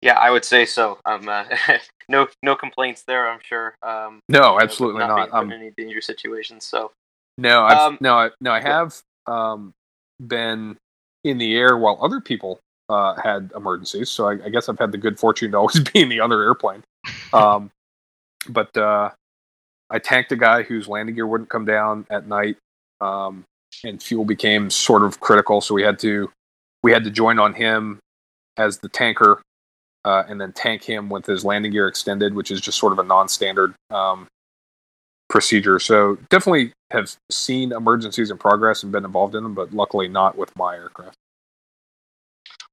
Yeah, 0.00 0.18
I 0.18 0.30
would 0.30 0.44
say 0.44 0.64
so. 0.66 0.98
Um, 1.04 1.28
uh, 1.28 1.44
no, 2.08 2.28
no 2.42 2.54
complaints 2.54 3.02
there. 3.06 3.28
I'm 3.28 3.40
sure. 3.42 3.74
Um, 3.82 4.20
No, 4.28 4.60
absolutely 4.60 5.00
not. 5.00 5.08
not. 5.08 5.30
being 5.30 5.34
Um, 5.34 5.52
in 5.52 5.60
any 5.60 5.70
dangerous 5.76 6.06
situations. 6.06 6.64
So 6.64 6.92
no, 7.38 7.64
I've, 7.64 7.78
Um, 7.78 7.98
no, 8.00 8.14
I, 8.14 8.30
no, 8.40 8.52
I 8.52 8.60
have 8.60 9.00
um, 9.26 9.72
been 10.24 10.76
in 11.24 11.38
the 11.38 11.56
air 11.56 11.76
while 11.76 11.98
other 12.02 12.20
people 12.20 12.60
uh, 12.88 13.14
had 13.20 13.50
emergencies. 13.56 14.10
So 14.10 14.28
I, 14.28 14.32
I 14.44 14.48
guess 14.50 14.68
I've 14.68 14.78
had 14.78 14.92
the 14.92 14.98
good 14.98 15.18
fortune 15.18 15.52
to 15.52 15.58
always 15.58 15.80
be 15.92 16.00
in 16.02 16.08
the 16.08 16.20
other 16.20 16.42
airplane. 16.42 16.82
Um, 17.32 17.70
but 18.48 18.76
uh, 18.76 19.10
I 19.90 19.98
tanked 19.98 20.32
a 20.32 20.36
guy 20.36 20.62
whose 20.62 20.88
landing 20.88 21.14
gear 21.14 21.26
wouldn't 21.26 21.50
come 21.50 21.64
down 21.64 22.06
at 22.10 22.26
night, 22.26 22.56
um, 23.00 23.44
and 23.84 24.02
fuel 24.02 24.24
became 24.24 24.70
sort 24.70 25.02
of 25.02 25.20
critical. 25.20 25.60
So 25.60 25.74
we 25.74 25.82
had 25.82 25.98
to 26.00 26.30
we 26.82 26.92
had 26.92 27.04
to 27.04 27.10
join 27.10 27.38
on 27.38 27.54
him 27.54 27.98
as 28.56 28.78
the 28.78 28.88
tanker, 28.88 29.42
uh, 30.04 30.24
and 30.28 30.40
then 30.40 30.52
tank 30.52 30.84
him 30.84 31.08
with 31.08 31.26
his 31.26 31.44
landing 31.44 31.72
gear 31.72 31.88
extended, 31.88 32.34
which 32.34 32.50
is 32.50 32.60
just 32.60 32.78
sort 32.78 32.92
of 32.92 32.98
a 32.98 33.02
non-standard 33.02 33.74
um, 33.90 34.26
procedure. 35.28 35.78
So 35.78 36.16
definitely 36.30 36.72
have 36.90 37.16
seen 37.30 37.72
emergencies 37.72 38.30
in 38.30 38.38
progress 38.38 38.82
and 38.82 38.92
been 38.92 39.04
involved 39.04 39.34
in 39.34 39.42
them, 39.42 39.54
but 39.54 39.72
luckily 39.72 40.06
not 40.08 40.36
with 40.36 40.54
my 40.56 40.76
aircraft. 40.76 41.16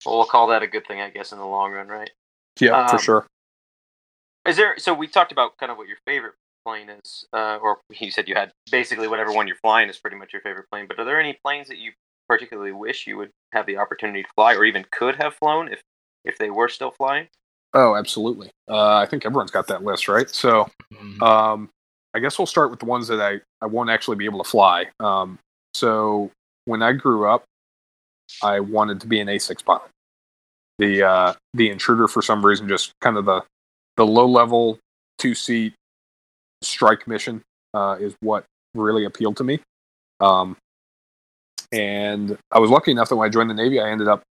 well, 0.06 0.18
we'll 0.18 0.26
call 0.26 0.48
that 0.48 0.62
a 0.62 0.68
good 0.68 0.86
thing, 0.86 1.00
I 1.02 1.10
guess, 1.10 1.32
in 1.32 1.40
the 1.40 1.46
long 1.46 1.72
run, 1.72 1.88
right? 1.88 2.12
Yeah, 2.60 2.88
for 2.88 2.96
Um, 2.98 3.02
sure. 3.02 3.26
Is 4.46 4.58
there? 4.58 4.78
So 4.78 4.94
we 4.94 5.08
talked 5.08 5.32
about 5.32 5.58
kind 5.58 5.72
of 5.72 5.78
what 5.78 5.88
your 5.88 5.98
favorite 6.06 6.34
plane 6.66 6.90
is, 6.90 7.26
uh, 7.34 7.58
or 7.62 7.80
you 7.90 8.12
said 8.12 8.28
you 8.28 8.36
had 8.36 8.52
basically 8.72 9.08
whatever 9.08 9.32
one 9.32 9.48
you're 9.48 9.58
flying 9.58 9.90
is 9.90 9.98
pretty 9.98 10.18
much 10.18 10.34
your 10.34 10.42
favorite 10.42 10.68
plane. 10.72 10.86
But 10.88 11.00
are 11.00 11.06
there 11.06 11.20
any 11.20 11.38
planes 11.44 11.68
that 11.68 11.78
you 11.78 11.92
particularly 12.28 12.72
wish 12.72 13.08
you 13.08 13.18
would 13.18 13.32
have 13.52 13.66
the 13.66 13.78
opportunity 13.78 14.24
to 14.24 14.30
fly, 14.36 14.54
or 14.54 14.64
even 14.66 14.86
could 14.92 15.16
have 15.16 15.36
flown 15.36 15.68
if 15.68 15.82
if 16.26 16.38
they 16.38 16.50
were 16.50 16.70
still 16.70 16.92
flying? 16.92 17.28
Oh, 17.74 17.96
absolutely. 17.96 18.52
Uh, 18.70 18.96
I 18.96 19.06
think 19.06 19.26
everyone's 19.26 19.52
got 19.52 19.68
that 19.68 19.84
list, 19.84 20.08
right? 20.08 20.30
So 20.30 20.70
Mhm. 20.94 21.22
Um, 21.22 21.70
I 22.14 22.20
guess 22.20 22.38
we'll 22.38 22.46
start 22.46 22.70
with 22.70 22.80
the 22.80 22.86
ones 22.86 23.08
that 23.08 23.22
I, 23.22 23.40
I 23.62 23.68
won't 23.68 23.90
actually 23.90 24.18
be 24.18 24.26
able 24.26 24.44
to 24.44 24.50
fly. 24.50 24.88
Um, 25.00 25.40
so 25.74 26.30
when 26.66 26.84
I 26.84 26.92
grew 26.92 27.26
up, 27.26 27.46
I 28.44 28.60
wanted 28.60 29.00
to 29.02 29.08
be 29.08 29.20
an 29.20 29.28
A6 29.28 29.64
pilot. 29.64 29.90
The 30.80 31.04
uh, 31.04 31.34
the 31.54 31.70
intruder 31.70 32.08
for 32.08 32.22
some 32.22 32.46
reason 32.46 32.68
just 32.68 32.92
kind 33.02 33.18
of 33.18 33.26
the 33.26 33.44
the 33.98 34.06
low 34.06 34.26
level 34.26 34.80
two 35.20 35.36
seat 35.36 35.74
strike 36.62 37.08
mission 37.08 37.42
uh, 37.74 37.98
is 38.00 38.16
what 38.22 38.46
really 38.74 39.06
appealed 39.06 39.38
to 39.38 39.44
me. 39.44 39.60
Um, 40.20 40.58
and 41.72 42.38
I 42.52 42.60
was 42.60 42.70
lucky 42.70 42.92
enough 42.92 43.10
that 43.10 43.16
when 43.16 43.28
I 43.28 43.30
joined 43.30 43.50
the 43.50 43.54
Navy, 43.54 43.80
I 43.80 43.90
ended 43.90 44.08
up 44.08 44.24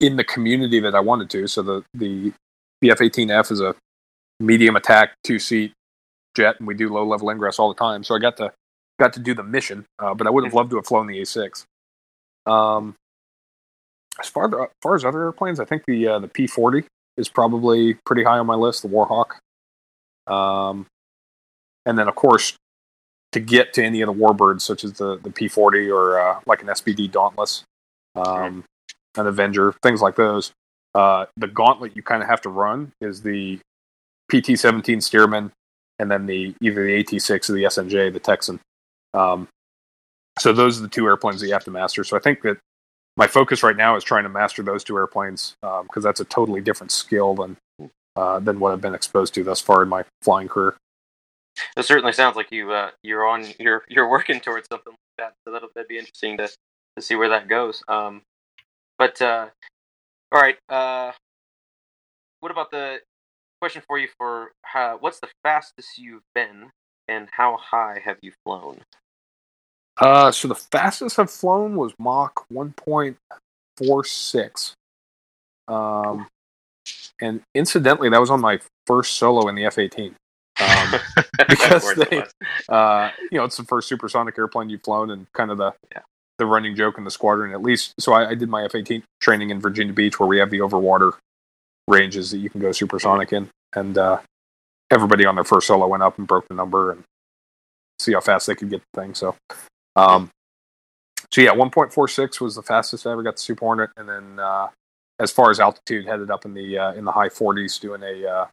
in 0.00 0.16
the 0.16 0.24
community 0.24 0.80
that 0.80 0.94
I 0.94 1.00
wanted 1.00 1.30
to. 1.30 1.46
So 1.46 1.62
the 1.62 1.84
the 1.94 2.32
the 2.80 2.90
F-18F 2.90 3.50
is 3.50 3.60
a 3.60 3.74
medium 4.40 4.76
attack 4.76 5.14
two 5.24 5.38
seat 5.38 5.72
jet, 6.36 6.56
and 6.58 6.68
we 6.68 6.74
do 6.74 6.92
low 6.92 7.04
level 7.04 7.30
ingress 7.30 7.58
all 7.58 7.68
the 7.68 7.78
time. 7.78 8.04
So 8.04 8.14
I 8.14 8.18
got 8.18 8.36
to 8.38 8.52
got 8.98 9.12
to 9.14 9.20
do 9.20 9.34
the 9.34 9.42
mission, 9.42 9.86
uh, 9.98 10.14
but 10.14 10.26
I 10.26 10.30
would 10.30 10.44
have 10.44 10.54
loved 10.54 10.70
to 10.70 10.76
have 10.76 10.86
flown 10.86 11.06
the 11.06 11.20
A6. 11.20 11.64
Um, 12.46 12.94
as 14.20 14.28
far 14.28 14.62
as 14.62 14.68
far 14.82 14.94
as 14.94 15.04
other 15.04 15.24
airplanes, 15.24 15.58
I 15.58 15.64
think 15.64 15.84
the 15.86 16.06
uh, 16.06 16.18
the 16.20 16.28
P40 16.28 16.84
is 17.16 17.28
probably 17.28 17.94
pretty 18.06 18.24
high 18.24 18.38
on 18.38 18.46
my 18.46 18.54
list. 18.54 18.82
The 18.82 18.88
Warhawk, 18.88 19.38
um, 20.32 20.86
and 21.86 21.98
then 21.98 22.08
of 22.08 22.14
course 22.14 22.56
to 23.32 23.40
get 23.40 23.72
to 23.74 23.82
any 23.82 24.00
of 24.00 24.06
the 24.06 24.12
warbirds, 24.12 24.60
such 24.60 24.84
as 24.84 24.94
the 24.94 25.18
the 25.18 25.30
P40 25.30 25.92
or 25.92 26.20
uh, 26.20 26.40
like 26.46 26.62
an 26.62 26.68
SBD 26.68 27.10
Dauntless, 27.10 27.64
um, 28.14 28.64
an 29.16 29.26
Avenger, 29.26 29.74
things 29.82 30.00
like 30.00 30.16
those. 30.16 30.52
Uh, 30.94 31.26
the 31.36 31.48
gauntlet 31.48 31.96
you 31.96 32.02
kind 32.02 32.22
of 32.22 32.28
have 32.28 32.40
to 32.42 32.48
run 32.48 32.92
is 33.00 33.22
the 33.22 33.58
PT-17 34.30 34.98
Stearman, 34.98 35.50
and 35.98 36.10
then 36.10 36.26
the 36.26 36.54
either 36.60 36.84
the 36.84 37.02
AT6 37.02 37.50
or 37.50 37.54
the 37.54 37.64
SNJ, 37.64 38.12
the 38.12 38.20
Texan. 38.20 38.60
Um, 39.12 39.48
so 40.38 40.52
those 40.52 40.78
are 40.78 40.82
the 40.82 40.88
two 40.88 41.06
airplanes 41.06 41.40
that 41.40 41.48
you 41.48 41.52
have 41.52 41.64
to 41.64 41.70
master. 41.70 42.04
So 42.04 42.16
I 42.16 42.20
think 42.20 42.42
that 42.42 42.58
my 43.16 43.26
focus 43.26 43.62
right 43.62 43.76
now 43.76 43.96
is 43.96 44.04
trying 44.04 44.24
to 44.24 44.28
master 44.28 44.62
those 44.62 44.84
two 44.84 44.96
airplanes 44.96 45.56
because 45.60 46.02
that's 46.02 46.20
a 46.20 46.24
totally 46.24 46.60
different 46.60 46.90
skill 46.90 47.34
than 47.34 47.56
uh, 48.16 48.38
than 48.38 48.60
what 48.60 48.72
I've 48.72 48.80
been 48.80 48.94
exposed 48.94 49.34
to 49.34 49.44
thus 49.44 49.60
far 49.60 49.82
in 49.82 49.88
my 49.88 50.04
flying 50.22 50.48
career. 50.48 50.76
It 51.76 51.84
certainly 51.84 52.12
sounds 52.12 52.36
like 52.36 52.50
you 52.50 52.72
uh, 52.72 52.90
you're 53.02 53.26
on 53.26 53.46
you're 53.58 53.84
you're 53.88 54.08
working 54.08 54.40
towards 54.40 54.68
something 54.68 54.92
like 54.92 54.98
that. 55.18 55.34
So 55.44 55.52
that'll 55.52 55.68
that'd 55.74 55.88
be 55.88 55.98
interesting 55.98 56.36
to 56.38 56.48
to 56.96 57.02
see 57.02 57.14
where 57.14 57.28
that 57.28 57.48
goes. 57.48 57.82
Um, 57.88 58.22
but 58.98 59.20
uh, 59.20 59.48
all 60.32 60.40
right, 60.40 60.56
uh, 60.68 61.12
what 62.40 62.50
about 62.50 62.70
the 62.70 62.98
question 63.60 63.82
for 63.86 63.98
you 63.98 64.08
for 64.18 64.52
how, 64.62 64.96
what's 65.00 65.20
the 65.20 65.28
fastest 65.42 65.96
you've 65.96 66.24
been 66.34 66.70
and 67.08 67.28
how 67.32 67.56
high 67.56 67.98
have 68.04 68.18
you 68.20 68.32
flown? 68.44 68.80
Uh, 69.96 70.30
so 70.30 70.48
the 70.48 70.54
fastest 70.54 71.18
I've 71.18 71.30
flown 71.30 71.76
was 71.76 71.94
Mach 71.98 72.44
1.46. 72.52 74.74
Um, 75.68 76.26
and 77.22 77.40
incidentally, 77.54 78.10
that 78.10 78.20
was 78.20 78.28
on 78.30 78.42
my 78.42 78.60
first 78.86 79.16
solo 79.16 79.48
in 79.48 79.54
the 79.54 79.64
F-18. 79.64 80.14
Um, 80.60 81.00
because 81.48 81.74
Of 81.76 81.82
course 81.82 81.98
it 81.98 82.10
they- 82.10 82.74
uh, 82.74 83.10
you 83.30 83.38
know, 83.38 83.44
it's 83.44 83.56
the 83.56 83.64
first 83.64 83.88
supersonic 83.88 84.38
airplane 84.38 84.70
you've 84.70 84.82
flown, 84.82 85.10
and 85.10 85.26
kind 85.32 85.50
of 85.50 85.58
the 85.58 85.72
Yeah. 85.92 86.02
the 86.38 86.46
running 86.46 86.76
joke 86.76 86.98
in 86.98 87.04
the 87.04 87.10
squadron. 87.10 87.52
At 87.52 87.62
least, 87.62 87.94
so 87.98 88.12
I, 88.12 88.30
I 88.30 88.34
did 88.34 88.48
my 88.48 88.64
F 88.64 88.74
eighteen 88.74 89.02
training 89.20 89.50
in 89.50 89.60
Virginia 89.60 89.92
Beach, 89.92 90.18
where 90.20 90.28
we 90.28 90.38
have 90.38 90.50
the 90.50 90.58
overwater 90.60 91.12
ranges 91.88 92.30
that 92.30 92.38
you 92.38 92.48
can 92.50 92.60
go 92.60 92.72
supersonic 92.72 93.32
in, 93.32 93.50
and 93.74 93.98
uh, 93.98 94.18
everybody 94.90 95.26
on 95.26 95.34
their 95.34 95.44
first 95.44 95.66
solo 95.66 95.86
went 95.86 96.02
up 96.02 96.18
and 96.18 96.26
broke 96.26 96.46
the 96.48 96.54
number 96.54 96.92
and 96.92 97.04
see 97.98 98.12
how 98.12 98.20
fast 98.20 98.46
they 98.46 98.54
could 98.54 98.70
get 98.70 98.82
the 98.92 99.00
thing. 99.02 99.14
So, 99.14 99.36
um, 99.96 100.30
so 101.30 101.40
yeah, 101.40 101.50
1.46 101.52 102.40
was 102.40 102.54
the 102.54 102.62
fastest 102.62 103.06
I 103.06 103.12
ever 103.12 103.22
got 103.22 103.36
the 103.36 103.42
Super 103.42 103.60
Hornet, 103.64 103.90
and 103.96 104.08
then 104.08 104.38
uh, 104.40 104.68
as 105.18 105.30
far 105.30 105.50
as 105.50 105.60
altitude, 105.60 106.06
headed 106.06 106.30
up 106.30 106.44
in 106.44 106.54
the 106.54 106.78
uh, 106.78 106.92
in 106.94 107.04
the 107.04 107.12
high 107.12 107.28
40s, 107.28 107.80
doing 107.80 108.02
a 108.02 108.26
uh, 108.26 108.46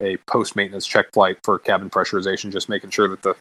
a 0.00 0.16
post 0.28 0.56
maintenance 0.56 0.86
check 0.86 1.06
flight 1.12 1.38
for 1.44 1.58
cabin 1.58 1.90
pressurization, 1.90 2.50
just 2.50 2.68
making 2.68 2.90
sure 2.90 3.08
that 3.08 3.22
the 3.22 3.34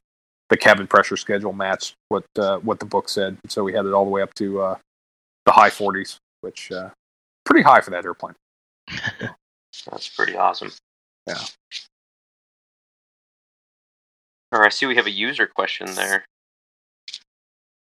the 0.50 0.58
cabin 0.58 0.86
pressure 0.86 1.16
schedule 1.16 1.54
matched 1.54 1.96
what 2.10 2.26
uh, 2.38 2.58
what 2.60 2.80
the 2.80 2.86
book 2.86 3.10
said. 3.10 3.38
So 3.48 3.64
we 3.64 3.74
had 3.74 3.86
it 3.86 3.94
all 3.94 4.06
the 4.06 4.12
way 4.12 4.22
up 4.22 4.34
to 4.36 4.62
uh, 4.62 4.78
the 5.46 5.52
high 5.52 5.70
40s, 5.70 6.18
which 6.42 6.72
uh, 6.72 6.90
pretty 7.46 7.64
high 7.64 7.82
for 7.82 7.92
that 7.92 8.06
airplane. 8.06 8.36
That's 9.90 10.10
pretty 10.10 10.36
awesome. 10.36 10.72
Yeah. 11.28 11.40
All 14.52 14.60
right, 14.60 14.68
I 14.68 14.70
see 14.70 14.86
we 14.86 14.98
have 14.98 15.08
a 15.08 15.12
user 15.12 15.48
question 15.48 15.96
there 15.96 16.26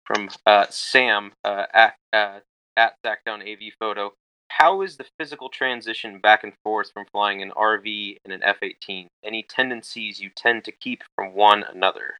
from 0.05 0.29
uh, 0.45 0.65
Sam 0.69 1.31
uh, 1.45 1.65
at 1.73 1.95
uh, 2.11 2.39
at 2.75 2.95
Sackdown 3.05 3.41
AV 3.41 3.73
Photo. 3.79 4.13
How 4.49 4.81
is 4.81 4.97
the 4.97 5.05
physical 5.17 5.49
transition 5.49 6.19
back 6.19 6.43
and 6.43 6.53
forth 6.63 6.91
from 6.91 7.05
flying 7.11 7.41
an 7.41 7.51
RV 7.51 8.17
and 8.25 8.33
an 8.33 8.43
F-18? 8.43 9.07
Any 9.23 9.43
tendencies 9.43 10.19
you 10.19 10.29
tend 10.35 10.65
to 10.65 10.71
keep 10.71 11.03
from 11.15 11.33
one 11.33 11.63
another? 11.63 12.17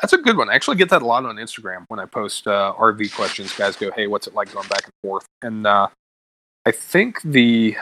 That's 0.00 0.12
a 0.12 0.18
good 0.18 0.36
one. 0.36 0.50
I 0.50 0.54
actually 0.54 0.76
get 0.76 0.90
that 0.90 1.02
a 1.02 1.06
lot 1.06 1.24
on 1.24 1.36
Instagram 1.36 1.84
when 1.88 2.00
I 2.00 2.06
post 2.06 2.46
uh, 2.46 2.74
RV 2.76 3.14
questions. 3.14 3.54
Guys 3.56 3.76
go, 3.76 3.92
"Hey, 3.92 4.08
what's 4.08 4.26
it 4.26 4.34
like 4.34 4.52
going 4.52 4.68
back 4.68 4.82
and 4.84 4.92
forth?" 5.00 5.26
And 5.42 5.64
uh, 5.64 5.88
I 6.66 6.72
think 6.72 7.22
the 7.22 7.76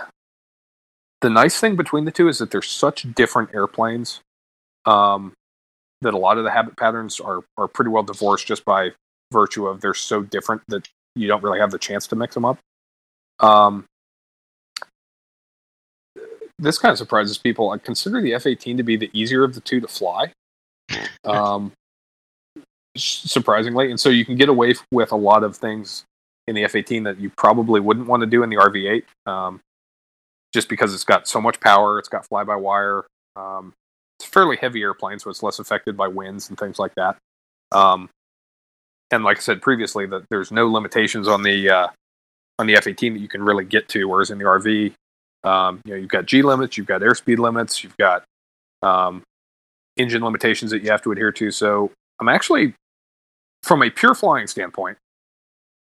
the 1.23 1.31
nice 1.31 1.59
thing 1.59 1.76
between 1.76 2.05
the 2.05 2.11
two 2.11 2.29
is 2.29 2.38
that 2.38 2.50
they're 2.50 2.61
such 2.61 3.07
different 3.14 3.55
airplanes 3.55 4.21
um, 4.85 5.33
that 6.02 6.14
a 6.14 6.19
lot 6.19 6.37
of 6.37 6.45
the 6.45 6.50
habit 6.50 6.76
patterns 6.76 7.21
are 7.21 7.40
are 7.57 7.69
pretty 7.69 7.90
well 7.90 8.02
divorced 8.02 8.47
just 8.47 8.67
by 8.67 8.90
virtue 9.33 9.67
of 9.67 9.81
they're 9.81 9.95
so 9.95 10.23
different 10.23 10.62
that 10.69 10.88
you 11.17 11.29
don't 11.29 11.43
really 11.43 11.61
have 11.61 11.71
the 11.71 11.79
chance 11.79 12.07
to 12.09 12.17
mix 12.17 12.35
them 12.35 12.45
up. 12.45 12.59
Um, 13.40 13.85
this 16.59 16.79
kind 16.79 16.93
of 16.93 16.99
surprises 16.99 17.38
people. 17.38 17.71
I 17.71 17.79
consider 17.79 18.21
the 18.21 18.35
F-18 18.35 18.76
to 18.76 18.83
be 18.83 18.97
the 18.97 19.11
easier 19.12 19.45
of 19.45 19.55
the 19.55 19.61
two 19.61 19.81
to 19.81 19.88
fly. 19.88 20.33
Um, 21.23 21.73
surprisingly, 22.97 23.90
and 23.90 24.00
so 24.00 24.09
you 24.09 24.25
can 24.25 24.37
get 24.37 24.49
away 24.49 24.75
with 24.90 25.12
a 25.12 25.17
lot 25.17 25.45
of 25.45 25.57
things 25.57 26.05
in 26.49 26.55
the 26.55 26.64
F-18 26.64 27.05
that 27.05 27.21
you 27.21 27.31
probably 27.37 27.79
wouldn't 27.79 28.07
want 28.07 28.23
to 28.23 28.26
do 28.26 28.43
in 28.43 28.50
the 28.50 28.57
RV-8, 28.57 29.05
um, 29.31 29.61
just 30.52 30.69
because 30.69 30.95
it's 30.95 31.05
got 31.05 31.29
so 31.29 31.40
much 31.40 31.61
power. 31.61 31.99
It's 31.99 32.09
got 32.09 32.26
fly-by-wire. 32.26 33.05
Um, 33.37 33.75
it's 34.19 34.29
a 34.29 34.31
fairly 34.33 34.57
heavy 34.57 34.83
airplane, 34.83 35.19
so 35.19 35.31
it's 35.31 35.43
less 35.43 35.59
affected 35.59 35.97
by 35.97 36.09
winds 36.09 36.49
and 36.49 36.59
things 36.59 36.79
like 36.79 36.95
that. 36.97 37.17
Um, 37.71 38.09
and 39.11 39.25
like 39.25 39.38
I 39.38 39.40
said 39.40 39.62
previously, 39.62 40.07
that 40.07 40.25
there's 40.31 40.52
no 40.52 40.71
limitations 40.71 41.29
on 41.29 41.43
the 41.43 41.71
uh, 41.71 41.88
on 42.59 42.67
the 42.67 42.76
F-18 42.76 43.14
that 43.14 43.21
you 43.21 43.29
can 43.29 43.43
really 43.43 43.64
get 43.64 43.88
to, 43.88 44.05
whereas 44.07 44.31
in 44.31 44.38
the 44.38 44.45
RV, 44.45 44.93
um, 45.45 45.81
you 45.85 45.93
know, 45.93 45.97
you've 45.97 46.11
got 46.11 46.26
G 46.26 46.43
limits, 46.43 46.76
you've 46.76 46.87
got 46.87 47.00
airspeed 47.00 47.38
limits, 47.38 47.83
you've 47.83 47.97
got 47.97 48.25
um, 48.83 49.23
engine 49.97 50.23
limitations 50.23 50.71
that 50.71 50.83
you 50.83 50.90
have 50.90 51.02
to 51.02 51.12
adhere 51.12 51.33
to. 51.33 51.50
So 51.50 51.90
I'm 52.21 52.29
actually, 52.29 52.75
from 53.62 53.83
a 53.83 53.90
pure 53.90 54.14
flying 54.14 54.47
standpoint, 54.47 54.99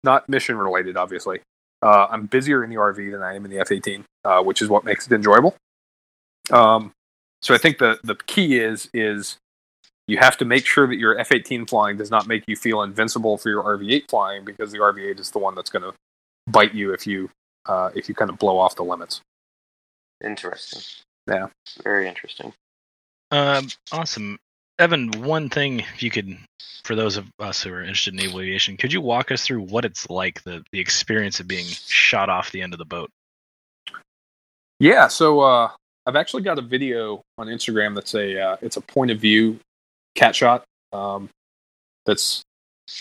not 0.04 0.28
mission 0.28 0.58
related, 0.58 0.98
obviously. 0.98 1.42
Uh, 1.82 2.08
I'm 2.10 2.26
busier 2.26 2.64
in 2.64 2.70
the 2.70 2.78
RV 2.78 3.12
than 3.12 3.22
I 3.22 3.36
am 3.36 3.46
in 3.46 3.52
the 3.52 3.60
F-18, 3.60 4.04
uh, 4.24 4.42
which 4.42 4.62
is 4.62 4.70
what 4.70 4.84
makes 4.84 5.06
it 5.06 5.14
enjoyable. 5.14 5.56
Um, 6.52 6.92
so 7.42 7.54
I 7.54 7.58
think 7.58 7.78
the 7.78 8.00
the 8.04 8.16
key 8.16 8.60
is 8.60 8.90
is 8.94 9.38
you 10.08 10.18
have 10.18 10.38
to 10.38 10.46
make 10.46 10.66
sure 10.66 10.88
that 10.88 10.98
your 10.98 11.18
F-18 11.18 11.70
flying 11.70 11.98
does 11.98 12.12
not 12.12 12.28
make 12.28 12.44
you 12.48 12.56
feel 12.56 12.84
invincible 12.84 13.38
for 13.38 13.50
your 13.50 13.64
RV-8 13.64 14.10
flying 14.10 14.46
because 14.46 14.72
the 14.72 14.78
RV-8 14.80 15.20
is 15.20 15.32
the 15.32 15.40
one 15.40 15.56
that's 15.56 15.70
going 15.70 15.84
to 15.84 15.94
bite 16.48 16.74
you 16.74 16.94
if 16.94 17.08
you 17.08 17.30
uh, 17.66 17.90
if 17.96 18.08
you 18.08 18.14
kind 18.14 18.30
of 18.30 18.38
blow 18.38 18.60
off 18.60 18.76
the 18.76 18.84
limits. 18.84 19.22
Interesting. 20.24 20.82
Yeah. 21.28 21.48
Very 21.84 22.08
interesting. 22.08 22.54
Um, 23.32 23.68
awesome. 23.92 24.38
Evan, 24.78 25.10
one 25.24 25.50
thing, 25.50 25.80
if 25.80 26.04
you 26.04 26.12
could, 26.12 26.38
for 26.84 26.96
those 26.96 27.18
of 27.18 27.26
us 27.40 27.64
who 27.64 27.74
are 27.74 27.82
interested 27.82 28.14
in 28.14 28.20
naval 28.20 28.42
aviation, 28.42 28.78
could 28.78 28.94
you 28.94 29.02
walk 29.02 29.32
us 29.32 29.44
through 29.44 29.62
what 29.62 29.86
it's 29.86 30.10
like, 30.10 30.44
the, 30.44 30.64
the 30.72 30.80
experience 30.80 31.40
of 31.40 31.48
being 31.48 31.66
shot 31.66 32.30
off 32.30 32.52
the 32.52 32.62
end 32.62 32.74
of 32.74 32.78
the 32.78 32.86
boat? 32.86 33.10
Yeah, 34.80 35.08
so 35.08 35.40
uh, 35.40 35.72
I've 36.06 36.18
actually 36.18 36.44
got 36.44 36.60
a 36.60 36.62
video 36.62 37.22
on 37.38 37.48
Instagram 37.48 37.96
that's 37.96 38.14
a 38.14 38.40
uh, 38.40 38.58
it's 38.62 38.78
a 38.78 38.82
point 38.82 39.10
of 39.10 39.20
view 39.20 39.60
cat 40.16 40.36
shot. 40.36 40.64
Um, 40.92 41.30
that's 42.06 42.44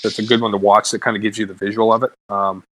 that's 0.03 0.19
a 0.19 0.23
good 0.23 0.41
one 0.41 0.53
to 0.53 0.57
watch. 0.59 0.91
That 0.91 1.01
kind 1.01 1.17
of 1.17 1.23
gives 1.23 1.39
you 1.39 1.47
the 1.47 1.55
visual 1.55 1.93
of 1.93 2.03
it. 2.03 2.11
Um, 2.29 2.65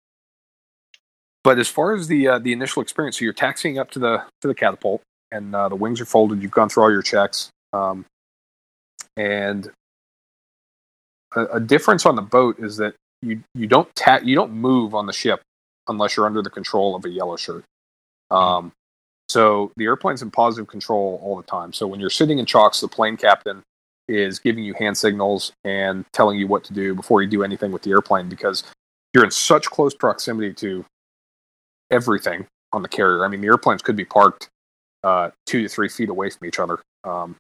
but 1.44 1.59
as 1.59 1.68
far 1.68 1.94
as 1.94 2.09
the 2.09 2.28
uh, 2.28 2.38
the 2.38 2.52
initial 2.52 2.83
experience, 2.83 3.18
so 3.18 3.24
you're 3.24 3.35
taxiing 3.35 3.78
up 3.78 3.90
to 3.92 3.98
the 3.98 4.22
to 4.40 4.48
the 4.48 4.55
catapult, 4.55 5.02
and 5.31 5.55
uh, 5.55 5.68
the 5.68 5.76
wings 5.76 6.00
are 6.00 6.05
folded. 6.05 6.42
You've 6.42 6.52
gone 6.52 6.68
through 6.68 6.85
all 6.85 6.90
your 6.90 7.02
checks, 7.02 7.50
um, 7.72 8.05
and 9.16 9.70
a, 11.35 11.44
a, 11.55 11.61
difference 11.61 12.07
on 12.07 12.16
the 12.16 12.22
boat 12.22 12.59
is 12.59 12.76
that 12.76 12.94
you 13.22 13.42
you 13.55 13.66
don't 13.66 13.92
ta- 13.94 14.20
you 14.22 14.35
don't 14.35 14.52
move 14.52 14.94
on 14.94 15.07
the 15.07 15.12
ship 15.12 15.40
unless 15.88 16.16
you're 16.16 16.26
under 16.26 16.42
the 16.42 16.50
control 16.50 16.94
of 16.94 17.05
a 17.05 17.09
yellow 17.09 17.37
shirt. 17.37 17.64
Um, 18.31 18.72
so 19.28 19.72
the 19.76 19.85
airplane's 19.85 20.22
in 20.22 20.31
positive 20.31 20.68
control 20.68 21.20
all 21.22 21.37
the 21.37 21.42
time. 21.42 21.72
So 21.72 21.87
when 21.87 21.98
you're 21.98 22.11
sitting 22.11 22.38
in 22.38 22.46
chocks, 22.46 22.81
the 22.81 22.88
plane 22.88 23.16
captain 23.16 23.62
is 24.08 24.38
giving 24.38 24.64
you 24.64 24.74
hand 24.74 24.96
signals 24.96 25.52
and 25.64 26.04
telling 26.12 26.38
you 26.38 26.46
what 26.46 26.64
to 26.64 26.72
do 26.72 26.94
before 26.94 27.22
you 27.22 27.28
do 27.28 27.42
anything 27.42 27.72
with 27.72 27.82
the 27.82 27.90
airplane 27.90 28.28
because 28.28 28.64
you're 29.14 29.24
in 29.24 29.30
such 29.30 29.66
close 29.70 29.94
proximity 29.94 30.52
to 30.54 30.84
everything 31.90 32.46
on 32.72 32.82
the 32.82 32.88
carrier. 32.88 33.24
I 33.24 33.28
mean, 33.28 33.40
the 33.40 33.46
airplanes 33.46 33.82
could 33.82 33.96
be 33.96 34.04
parked 34.04 34.48
uh, 35.04 35.30
two 35.46 35.62
to 35.62 35.68
three 35.68 35.88
feet 35.88 36.08
away 36.08 36.30
from 36.30 36.46
each 36.46 36.58
other, 36.58 36.80
um, 37.04 37.36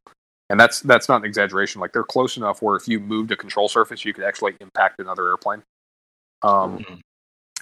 and 0.50 0.58
that's 0.60 0.80
that's 0.80 1.08
not 1.08 1.22
an 1.22 1.24
exaggeration. 1.24 1.80
Like 1.80 1.92
they're 1.92 2.02
close 2.02 2.36
enough 2.36 2.60
where 2.60 2.76
if 2.76 2.86
you 2.86 3.00
moved 3.00 3.30
a 3.32 3.36
control 3.36 3.68
surface, 3.68 4.04
you 4.04 4.12
could 4.12 4.24
actually 4.24 4.54
impact 4.60 5.00
another 5.00 5.28
airplane. 5.28 5.62
Um, 6.42 6.78
mm-hmm. 6.78 6.94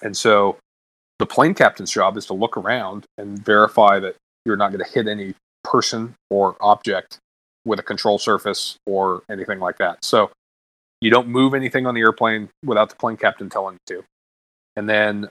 And 0.03 0.17
so 0.17 0.57
the 1.19 1.27
plane 1.27 1.55
captain's 1.55 1.91
job 1.91 2.17
is 2.17 2.27
to 2.27 2.35
look 2.35 2.57
around 2.57 3.05
and 3.19 3.39
verify 3.45 3.99
that 4.01 4.17
you're 4.45 4.57
not 4.57 4.73
going 4.73 4.85
to 4.85 4.91
hit 4.91 5.07
any 5.07 5.35
person 5.63 6.15
or 6.31 6.57
object 6.61 7.19
with 7.65 7.79
a 7.79 7.83
control 7.83 8.19
surface 8.19 8.77
or 8.87 9.23
anything 9.31 9.61
like 9.61 9.79
that. 9.79 10.05
So 10.05 10.31
you 11.01 11.11
don't 11.11 11.29
move 11.29 11.55
anything 11.55 11.87
on 11.87 11.95
the 11.95 12.01
airplane 12.01 12.49
without 12.65 12.91
the 12.91 12.97
plane 12.97 13.17
captain 13.17 13.49
telling 13.49 13.75
you 13.89 13.97
to. 13.97 14.05
And 14.77 14.89
then 14.89 15.29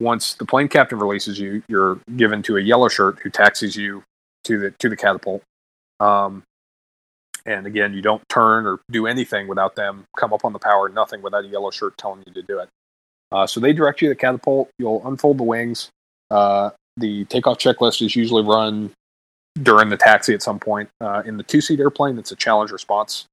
once 0.00 0.34
the 0.34 0.44
plane 0.44 0.68
captain 0.68 0.98
releases 0.98 1.38
you, 1.38 1.62
you're 1.68 2.00
given 2.16 2.42
to 2.42 2.56
a 2.56 2.60
yellow 2.60 2.88
shirt 2.88 3.20
who 3.20 3.30
taxis 3.30 3.76
you 3.76 4.02
to 4.44 4.58
the 4.58 4.70
to 4.72 4.88
the 4.88 4.96
catapult. 4.96 5.42
Um, 6.00 6.42
and 7.44 7.66
again, 7.66 7.92
you 7.94 8.02
don't 8.02 8.22
turn 8.28 8.66
or 8.66 8.80
do 8.90 9.06
anything 9.06 9.48
without 9.48 9.74
them 9.74 10.04
come 10.16 10.32
up 10.32 10.44
on 10.44 10.52
the 10.52 10.58
power. 10.58 10.88
Nothing 10.88 11.22
without 11.22 11.44
a 11.44 11.48
yellow 11.48 11.70
shirt 11.70 11.96
telling 11.96 12.22
you 12.26 12.32
to 12.34 12.42
do 12.42 12.58
it. 12.58 12.68
Uh, 13.30 13.46
so 13.46 13.60
they 13.60 13.72
direct 13.72 14.02
you 14.02 14.08
to 14.08 14.14
the 14.14 14.18
catapult. 14.18 14.68
You'll 14.78 15.06
unfold 15.06 15.38
the 15.38 15.44
wings. 15.44 15.88
Uh, 16.30 16.70
the 16.96 17.24
takeoff 17.26 17.58
checklist 17.58 18.04
is 18.04 18.14
usually 18.14 18.42
run 18.42 18.90
during 19.60 19.88
the 19.88 19.96
taxi 19.96 20.34
at 20.34 20.42
some 20.42 20.58
point. 20.58 20.88
Uh, 21.00 21.22
in 21.26 21.36
the 21.36 21.42
two 21.42 21.60
seat 21.60 21.80
airplane, 21.80 22.18
it's 22.18 22.32
a 22.32 22.36
challenge 22.36 22.70
response 22.70 23.26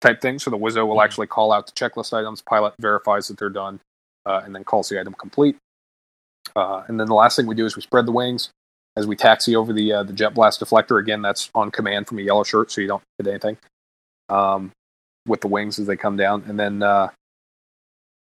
type 0.00 0.20
thing. 0.20 0.38
So 0.38 0.50
the 0.50 0.58
WSO 0.58 0.86
will 0.86 0.94
mm-hmm. 0.94 1.04
actually 1.04 1.26
call 1.26 1.52
out 1.52 1.66
the 1.66 1.72
checklist 1.72 2.12
items. 2.12 2.42
Pilot 2.42 2.74
verifies 2.80 3.28
that 3.28 3.38
they're 3.38 3.48
done, 3.48 3.80
uh, 4.24 4.42
and 4.44 4.54
then 4.54 4.64
calls 4.64 4.88
the 4.88 5.00
item 5.00 5.14
complete. 5.14 5.56
Uh, 6.54 6.84
and 6.86 6.98
then 7.00 7.06
the 7.06 7.14
last 7.14 7.36
thing 7.36 7.46
we 7.46 7.54
do 7.54 7.66
is 7.66 7.76
we 7.76 7.82
spread 7.82 8.06
the 8.06 8.12
wings 8.12 8.50
as 8.96 9.06
we 9.06 9.16
taxi 9.16 9.56
over 9.56 9.72
the 9.72 9.92
uh, 9.92 10.02
the 10.02 10.12
jet 10.12 10.34
blast 10.34 10.60
deflector. 10.60 11.00
Again, 11.00 11.22
that's 11.22 11.50
on 11.54 11.70
command 11.70 12.06
from 12.06 12.18
a 12.18 12.22
yellow 12.22 12.44
shirt, 12.44 12.70
so 12.70 12.80
you 12.80 12.86
don't 12.86 13.02
hit 13.18 13.26
anything 13.26 13.58
um, 14.28 14.70
with 15.26 15.40
the 15.40 15.48
wings 15.48 15.78
as 15.78 15.86
they 15.86 15.96
come 15.96 16.16
down. 16.16 16.44
And 16.46 16.58
then 16.58 17.10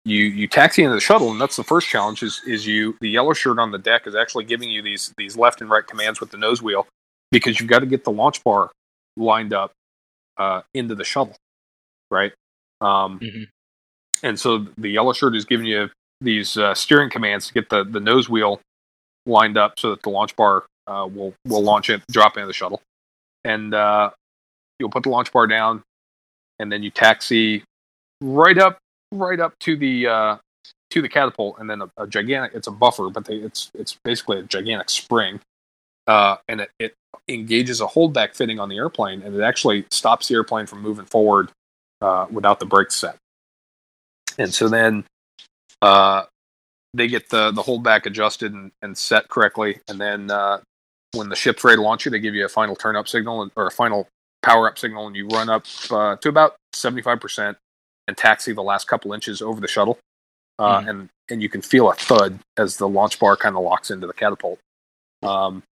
you 0.04 0.24
you 0.24 0.46
taxi 0.46 0.82
into 0.82 0.94
the 0.94 1.00
shuttle, 1.00 1.30
and 1.30 1.40
that's 1.40 1.56
the 1.56 1.64
first 1.64 1.88
challenge. 1.88 2.22
Is 2.22 2.40
is 2.46 2.66
you 2.66 2.96
the 3.00 3.10
yellow 3.10 3.32
shirt 3.32 3.58
on 3.58 3.72
the 3.72 3.78
deck 3.78 4.06
is 4.06 4.14
actually 4.14 4.44
giving 4.44 4.70
you 4.70 4.82
these 4.82 5.12
these 5.18 5.36
left 5.36 5.60
and 5.60 5.68
right 5.68 5.86
commands 5.86 6.20
with 6.20 6.30
the 6.30 6.38
nose 6.38 6.62
wheel 6.62 6.86
because 7.32 7.58
you've 7.58 7.68
got 7.68 7.80
to 7.80 7.86
get 7.86 8.04
the 8.04 8.12
launch 8.12 8.44
bar 8.44 8.70
lined 9.16 9.52
up 9.52 9.72
uh, 10.36 10.60
into 10.74 10.94
the 10.94 11.02
shuttle, 11.02 11.34
right? 12.10 12.32
Um, 12.80 13.18
mm-hmm. 13.18 13.42
And 14.22 14.38
so 14.38 14.66
the 14.78 14.88
yellow 14.88 15.12
shirt 15.12 15.34
is 15.34 15.44
giving 15.44 15.66
you 15.66 15.90
these 16.20 16.56
uh, 16.56 16.74
steering 16.74 17.10
commands 17.10 17.48
to 17.48 17.54
get 17.54 17.68
the 17.68 17.82
the 17.82 17.98
nose 17.98 18.28
wheel 18.28 18.60
lined 19.26 19.58
up 19.58 19.78
so 19.78 19.90
that 19.90 20.02
the 20.02 20.10
launch 20.10 20.36
bar 20.36 20.64
uh, 20.86 21.08
will 21.12 21.34
will 21.46 21.62
launch 21.62 21.90
it, 21.90 22.02
drop 22.10 22.36
into 22.36 22.46
the 22.46 22.52
shuttle, 22.52 22.80
and 23.44 23.74
uh, 23.74 24.10
you'll 24.78 24.90
put 24.90 25.02
the 25.02 25.08
launch 25.08 25.32
bar 25.32 25.48
down, 25.48 25.82
and 26.60 26.70
then 26.70 26.82
you 26.82 26.90
taxi 26.90 27.64
right 28.20 28.58
up 28.58 28.78
right 29.12 29.40
up 29.40 29.58
to 29.60 29.76
the 29.76 30.06
uh, 30.06 30.36
to 30.90 31.02
the 31.02 31.08
catapult, 31.08 31.58
and 31.58 31.68
then 31.68 31.82
a, 31.82 31.90
a 31.96 32.06
gigantic. 32.06 32.54
It's 32.54 32.68
a 32.68 32.72
buffer, 32.72 33.10
but 33.10 33.24
they, 33.24 33.36
it's 33.36 33.70
it's 33.74 33.96
basically 34.04 34.38
a 34.38 34.42
gigantic 34.42 34.90
spring, 34.90 35.40
uh, 36.06 36.36
and 36.48 36.60
it, 36.60 36.70
it 36.78 36.94
engages 37.28 37.80
a 37.80 37.86
holdback 37.86 38.34
fitting 38.34 38.58
on 38.58 38.68
the 38.68 38.76
airplane, 38.76 39.22
and 39.22 39.34
it 39.34 39.42
actually 39.42 39.84
stops 39.90 40.28
the 40.28 40.34
airplane 40.34 40.66
from 40.66 40.80
moving 40.82 41.04
forward 41.06 41.50
uh, 42.00 42.26
without 42.30 42.58
the 42.60 42.66
brakes 42.66 42.96
set. 42.96 43.16
and 44.38 44.52
so 44.52 44.68
then 44.68 45.04
uh, 45.82 46.24
they 46.94 47.08
get 47.08 47.28
the 47.30 47.50
the 47.52 47.62
holdback 47.62 48.06
adjusted 48.06 48.52
and, 48.52 48.70
and 48.82 48.96
set 48.96 49.28
correctly, 49.28 49.78
and 49.88 50.00
then 50.00 50.30
uh, 50.30 50.60
when 51.12 51.28
the 51.28 51.36
ship's 51.36 51.62
ready 51.64 51.76
to 51.76 51.82
launch 51.82 52.04
you, 52.04 52.10
they 52.10 52.18
give 52.18 52.34
you 52.34 52.44
a 52.44 52.48
final 52.48 52.74
turn 52.76 52.96
up 52.96 53.06
signal 53.08 53.42
and, 53.42 53.50
or 53.56 53.66
a 53.66 53.70
final 53.70 54.08
power 54.42 54.68
up 54.68 54.78
signal, 54.78 55.06
and 55.06 55.14
you 55.16 55.28
run 55.28 55.48
up 55.48 55.64
uh, 55.90 56.16
to 56.16 56.28
about 56.28 56.56
seventy 56.74 57.02
five 57.02 57.20
percent 57.20 57.56
and 58.08 58.16
taxi 58.16 58.52
the 58.52 58.62
last 58.62 58.88
couple 58.88 59.12
inches 59.12 59.40
over 59.40 59.60
the 59.60 59.68
shuttle, 59.68 59.98
uh, 60.58 60.80
Mhm. 60.80 60.88
and 60.88 61.08
and 61.30 61.42
you 61.42 61.48
can 61.48 61.62
feel 61.62 61.90
a 61.90 61.94
thud 61.94 62.38
as 62.58 62.76
the 62.78 62.88
launch 62.88 63.18
bar 63.18 63.36
kind 63.36 63.56
of 63.56 63.62
locks 63.62 63.90
into 63.90 64.06
the 64.06 64.12
catapult, 64.12 64.58
um, 65.22 65.62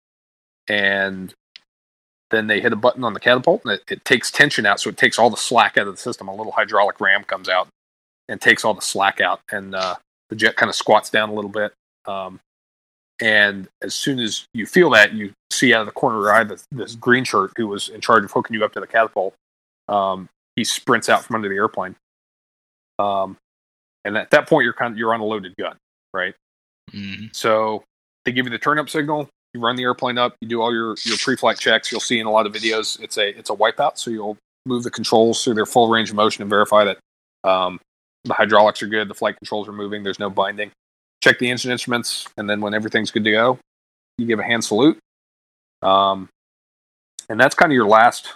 and 0.70 1.34
then 2.30 2.46
they 2.46 2.60
hit 2.60 2.72
a 2.72 2.76
button 2.76 3.02
on 3.02 3.12
the 3.12 3.20
catapult, 3.20 3.62
and 3.64 3.72
it, 3.72 3.82
it 3.90 4.04
takes 4.04 4.30
tension 4.30 4.64
out, 4.64 4.78
so 4.78 4.88
it 4.88 4.96
takes 4.96 5.18
all 5.18 5.30
the 5.30 5.36
slack 5.36 5.76
out 5.76 5.88
of 5.88 5.96
the 5.96 6.00
system. 6.00 6.28
A 6.28 6.34
little 6.34 6.52
hydraulic 6.52 7.00
ram 7.00 7.24
comes 7.24 7.48
out 7.48 7.66
and 8.28 8.40
takes 8.40 8.64
all 8.64 8.72
the 8.72 8.80
slack 8.80 9.20
out, 9.20 9.40
and 9.50 9.74
uh, 9.74 9.96
the 10.28 10.36
jet 10.36 10.54
kind 10.54 10.70
of 10.70 10.76
squats 10.76 11.10
down 11.10 11.28
a 11.28 11.34
little 11.34 11.50
bit. 11.50 11.72
Um, 12.06 12.38
and 13.20 13.66
as 13.82 13.94
soon 13.94 14.20
as 14.20 14.46
you 14.54 14.64
feel 14.64 14.90
that, 14.90 15.12
you 15.12 15.32
see 15.50 15.74
out 15.74 15.80
of 15.80 15.86
the 15.86 15.92
corner 15.92 16.18
of 16.18 16.22
your 16.22 16.32
eye 16.32 16.44
this, 16.44 16.64
this 16.70 16.94
green 16.94 17.24
shirt 17.24 17.50
who 17.56 17.66
was 17.66 17.88
in 17.88 18.00
charge 18.00 18.22
of 18.22 18.30
hooking 18.30 18.54
you 18.54 18.64
up 18.64 18.72
to 18.74 18.80
the 18.80 18.86
catapult. 18.86 19.34
Um, 19.88 20.28
he 20.54 20.62
sprints 20.62 21.08
out 21.08 21.24
from 21.24 21.36
under 21.36 21.48
the 21.48 21.56
airplane. 21.56 21.96
Um, 23.00 23.36
and 24.04 24.16
at 24.16 24.30
that 24.30 24.48
point, 24.48 24.64
you're 24.64 24.72
kind 24.72 24.92
of 24.92 24.98
you're 24.98 25.12
on 25.12 25.20
a 25.20 25.24
loaded 25.24 25.54
gun, 25.58 25.76
right? 26.14 26.34
hmm 26.92 27.26
So 27.32 27.82
they 28.24 28.30
give 28.32 28.46
you 28.46 28.50
the 28.50 28.58
turn 28.58 28.78
up 28.78 28.88
signal. 28.88 29.28
You 29.54 29.60
run 29.60 29.76
the 29.76 29.82
airplane 29.82 30.18
up. 30.18 30.36
You 30.40 30.48
do 30.48 30.62
all 30.62 30.72
your, 30.72 30.94
your 31.04 31.16
pre-flight 31.18 31.58
checks. 31.58 31.90
You'll 31.90 32.00
see 32.00 32.20
in 32.20 32.26
a 32.26 32.30
lot 32.30 32.46
of 32.46 32.52
videos 32.52 33.00
it's 33.00 33.18
a 33.18 33.36
it's 33.36 33.50
a 33.50 33.54
wipeout. 33.54 33.98
So 33.98 34.10
you'll 34.10 34.38
move 34.66 34.84
the 34.84 34.90
controls 34.90 35.42
through 35.42 35.54
their 35.54 35.66
full 35.66 35.88
range 35.88 36.10
of 36.10 36.16
motion 36.16 36.42
and 36.42 36.50
verify 36.50 36.84
that 36.84 36.98
um, 37.48 37.80
the 38.24 38.34
hydraulics 38.34 38.82
are 38.82 38.86
good, 38.86 39.08
the 39.08 39.14
flight 39.14 39.36
controls 39.38 39.68
are 39.68 39.72
moving, 39.72 40.02
there's 40.02 40.18
no 40.18 40.30
binding. 40.30 40.70
Check 41.22 41.38
the 41.38 41.50
engine 41.50 41.70
instruments, 41.70 42.26
and 42.36 42.48
then 42.48 42.60
when 42.60 42.74
everything's 42.74 43.10
good 43.10 43.24
to 43.24 43.30
go, 43.30 43.58
you 44.18 44.26
give 44.26 44.38
a 44.38 44.44
hand 44.44 44.64
salute. 44.64 44.98
Um, 45.82 46.28
and 47.28 47.38
that's 47.38 47.54
kind 47.54 47.72
of 47.72 47.74
your 47.74 47.86
last 47.86 48.34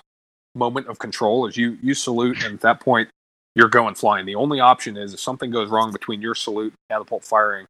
moment 0.54 0.88
of 0.88 0.98
control. 0.98 1.46
Is 1.46 1.56
you 1.56 1.78
you 1.82 1.94
salute, 1.94 2.44
and 2.44 2.54
at 2.54 2.60
that 2.60 2.80
point, 2.80 3.08
you're 3.54 3.68
going 3.68 3.94
flying. 3.94 4.26
The 4.26 4.34
only 4.34 4.60
option 4.60 4.96
is 4.96 5.14
if 5.14 5.20
something 5.20 5.50
goes 5.50 5.68
wrong 5.68 5.92
between 5.92 6.20
your 6.20 6.34
salute 6.34 6.72
and 6.72 6.78
catapult 6.90 7.24
firing, 7.24 7.66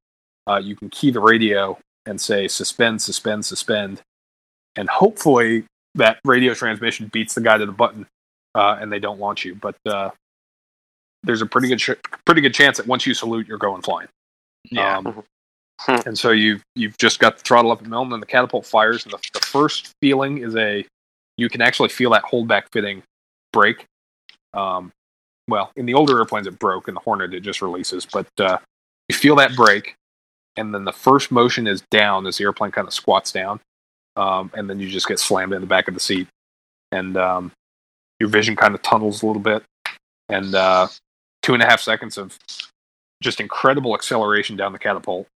uh, 0.47 0.61
you 0.63 0.77
can 0.77 0.91
key 0.91 1.11
the 1.11 1.21
radio 1.21 1.79
and 2.07 2.21
say 2.21 2.49
suspend, 2.49 3.03
suspend, 3.03 3.45
suspend, 3.45 4.03
and 4.77 4.89
hopefully 4.89 5.65
that 5.95 6.19
radio 6.25 6.55
transmission 6.55 7.09
beats 7.13 7.35
the 7.35 7.41
guy 7.41 7.59
to 7.59 7.67
the 7.67 7.73
button, 7.73 8.07
uh, 8.55 8.77
and 8.81 8.93
they 8.93 8.99
don't 8.99 9.21
launch 9.21 9.45
you. 9.45 9.55
But 9.55 9.77
uh, 9.87 10.11
there's 11.23 11.43
a 11.43 11.47
pretty 11.47 11.69
good 11.69 11.79
ch- 11.79 12.25
pretty 12.25 12.41
good 12.41 12.55
chance 12.55 12.77
that 12.79 12.87
once 12.87 13.07
you 13.07 13.15
salute, 13.15 13.47
you're 13.47 13.59
going 13.59 13.83
flying. 13.83 14.09
Yeah. 14.71 14.99
Um, 14.99 15.23
and 16.07 16.19
so 16.19 16.31
you've 16.31 16.63
you've 16.75 16.97
just 16.99 17.19
got 17.19 17.39
the 17.39 17.43
throttle 17.43 17.73
up 17.73 17.79
at 17.79 17.85
minimum, 17.85 18.13
and 18.13 18.23
the 18.23 18.27
catapult 18.27 18.67
fires, 18.67 19.05
and 19.05 19.13
the, 19.13 19.19
the 19.33 19.41
first 19.41 19.93
feeling 20.01 20.39
is 20.39 20.57
a 20.57 20.85
you 21.37 21.49
can 21.49 21.61
actually 21.61 21.89
feel 21.89 22.11
that 22.11 22.25
holdback 22.25 22.65
fitting 22.73 23.03
break. 23.53 23.85
Um, 24.53 24.93
well, 25.49 25.73
in 25.77 25.85
the 25.85 25.95
older 25.95 26.19
airplanes, 26.19 26.47
it 26.47 26.59
broke, 26.59 26.89
and 26.89 26.97
the 26.97 27.01
Hornet 27.01 27.35
it 27.35 27.41
just 27.41 27.61
releases, 27.61 28.07
but 28.07 28.29
uh, 28.39 28.59
you 29.09 29.17
feel 29.17 29.37
that 29.37 29.57
break, 29.57 29.95
and 30.57 30.75
then 30.75 30.85
the 30.85 30.93
first 30.93 31.31
motion 31.31 31.67
is 31.67 31.83
down 31.91 32.27
as 32.27 32.39
the 32.39 32.45
airplane 32.45 32.71
kind 32.71 32.87
of 32.87 32.95
squats 32.95 33.33
down, 33.33 33.61
um, 34.17 34.51
and 34.55 34.69
then 34.69 34.81
you 34.81 34.89
just 34.89 35.09
get 35.09 35.19
slammed 35.19 35.53
in 35.53 35.61
the 35.61 35.67
back 35.67 35.89
of 35.89 35.95
the 35.95 36.01
seat, 36.01 36.29
and 36.93 37.17
um, 37.17 37.53
your 38.21 38.29
vision 38.29 38.57
kind 38.57 38.75
of 38.75 38.83
tunnels 38.83 39.23
a 39.23 39.27
little 39.27 39.43
bit, 39.43 39.63
and 40.29 40.55
uh, 40.55 40.87
two 41.43 41.55
and 41.55 41.63
a 41.63 41.67
half 41.67 41.81
seconds 41.81 42.17
of 42.17 42.39
just 43.23 43.41
incredible 43.41 43.95
acceleration 43.95 44.57
down 44.57 44.73
the 44.73 44.79
catapult. 44.79 45.27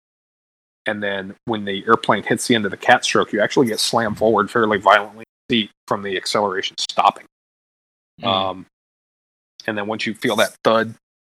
And 0.87 1.03
then 1.03 1.35
when 1.45 1.65
the 1.65 1.85
airplane 1.87 2.23
hits 2.23 2.47
the 2.47 2.55
end 2.55 2.65
of 2.65 2.71
the 2.71 2.77
cat 2.77 3.05
stroke, 3.05 3.33
you 3.33 3.41
actually 3.41 3.67
get 3.67 3.79
slammed 3.79 4.17
forward 4.17 4.51
fairly 4.51 4.79
violently 4.79 5.21
in 5.21 5.25
the 5.49 5.55
seat 5.55 5.71
from 5.87 6.03
the 6.03 6.17
acceleration 6.17 6.77
stopping. 6.79 7.27
Mhm. 8.21 8.27
Um, 8.27 8.67
and 9.67 9.77
then 9.77 9.87
once 9.87 10.07
you 10.07 10.15
feel 10.15 10.37
that 10.37 10.57
thud, 10.65 10.95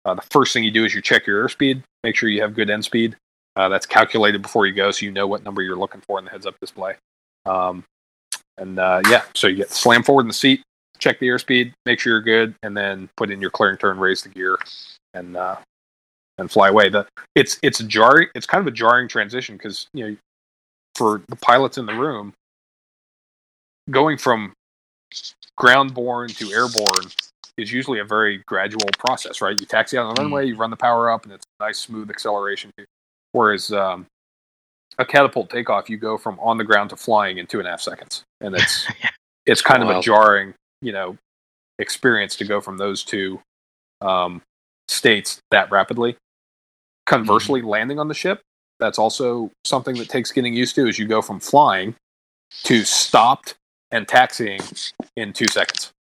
uh, 0.06 0.14
the 0.14 0.22
first 0.30 0.54
thing 0.54 0.64
you 0.64 0.72
do 0.72 0.86
is 0.86 0.94
you 0.94 1.02
check 1.02 1.26
your 1.26 1.48
airspeed, 1.48 1.84
make 2.04 2.16
sure 2.16 2.30
you 2.30 2.42
have 2.42 2.54
good 2.54 2.70
end 2.70 2.86
speed. 2.86 3.16
Uh, 3.60 3.68
that's 3.68 3.86
calculated 3.86 4.42
before 4.42 4.66
you 4.66 4.72
go, 4.72 4.90
so 4.90 5.06
you 5.06 5.12
know 5.12 5.28
what 5.28 5.44
number 5.44 5.62
you're 5.62 5.76
looking 5.76 6.00
for 6.08 6.18
in 6.18 6.24
the 6.24 6.32
heads-up 6.32 6.58
display. 6.62 6.94
Um, 7.46 7.84
and 8.58 8.80
uh, 8.80 9.02
yeah, 9.10 9.24
so 9.36 9.48
you 9.48 9.58
get 9.58 9.70
slammed 9.70 10.06
forward 10.06 10.22
in 10.22 10.28
the 10.30 10.34
seat, 10.34 10.64
check 10.98 11.20
the 11.20 11.28
airspeed, 11.28 11.74
make 11.86 12.00
sure 12.00 12.14
you're 12.14 12.22
good, 12.22 12.56
and 12.64 12.78
then 12.78 13.10
put 13.18 13.30
in 13.30 13.42
your 13.42 13.50
clearing 13.50 13.76
turn, 13.76 14.00
raise 14.00 14.22
the 14.22 14.30
gear, 14.30 14.58
and 15.14 15.36
uh, 15.36 15.58
and 16.38 16.50
fly 16.50 16.70
away. 16.70 16.88
The 16.88 17.06
it's 17.36 17.60
it's 17.62 17.82
a 17.82 17.84
jarring. 17.84 18.30
It's 18.34 18.46
kind 18.46 18.62
of 18.62 18.68
a 18.68 18.72
jarring 18.72 19.10
transition 19.10 19.58
because 19.58 19.88
you 19.94 20.08
know 20.08 20.16
for 20.96 21.22
the 21.28 21.36
pilots 21.36 21.78
in 21.78 21.86
the 21.86 21.96
room, 21.96 22.32
going 23.90 24.18
from 24.18 24.54
ground 25.58 25.94
borne 25.94 26.30
to 26.30 26.50
airborne 26.54 27.12
is 27.58 27.74
usually 27.74 28.00
a 28.00 28.06
very 28.06 28.42
gradual 28.48 28.88
process, 28.98 29.42
right? 29.42 29.60
You 29.60 29.66
taxi 29.66 29.98
out 29.98 30.06
on 30.06 30.16
the 30.16 30.22
Mm. 30.22 30.24
runway, 30.24 30.48
you 30.48 30.56
run 30.56 30.70
the 30.70 30.78
power 30.78 31.12
up, 31.12 31.26
and 31.26 31.34
it's 31.34 31.46
a 31.60 31.66
nice 31.66 31.78
smooth 31.78 32.10
acceleration. 32.10 32.72
Whereas 33.32 33.72
um, 33.72 34.06
a 34.98 35.06
catapult 35.06 35.50
takeoff, 35.50 35.90
you 35.90 35.98
go 35.98 36.18
from 36.18 36.40
on 36.40 36.58
the 36.58 36.64
ground 36.64 36.90
to 36.92 36.96
flying 36.96 37.38
in 37.38 37.48
two 37.48 37.60
and 37.60 37.68
a 37.68 37.72
half 37.72 37.82
seconds, 37.82 38.24
and 38.42 38.56
it's 38.56 38.88
Yeah. 39.04 39.10
it's 39.46 39.62
kind 39.62 39.84
of 39.84 39.90
a 39.90 40.02
jarring, 40.02 40.54
you 40.82 40.92
know, 40.92 41.18
experience 41.80 42.36
to 42.38 42.46
go 42.46 42.60
from 42.62 42.78
those 42.78 43.04
two 43.04 43.40
um, 44.02 44.42
states 44.88 45.40
that 45.52 45.72
rapidly. 45.72 46.16
Conversely, 47.06 47.62
landing 47.64 47.98
on 48.00 48.08
the 48.08 48.14
ship, 48.14 48.42
that's 48.80 49.00
also 49.00 49.50
something 49.66 49.96
that 49.98 50.10
takes 50.10 50.32
getting 50.32 50.54
used 50.54 50.76
to. 50.76 50.88
As 50.88 51.00
you 51.00 51.08
go 51.08 51.22
from 51.22 51.40
flying 51.40 51.96
to 52.64 52.84
stopped 52.84 53.56
and 53.92 54.08
taxiing 54.08 54.60
in 55.16 55.34
two 55.34 55.48
seconds. 55.48 55.92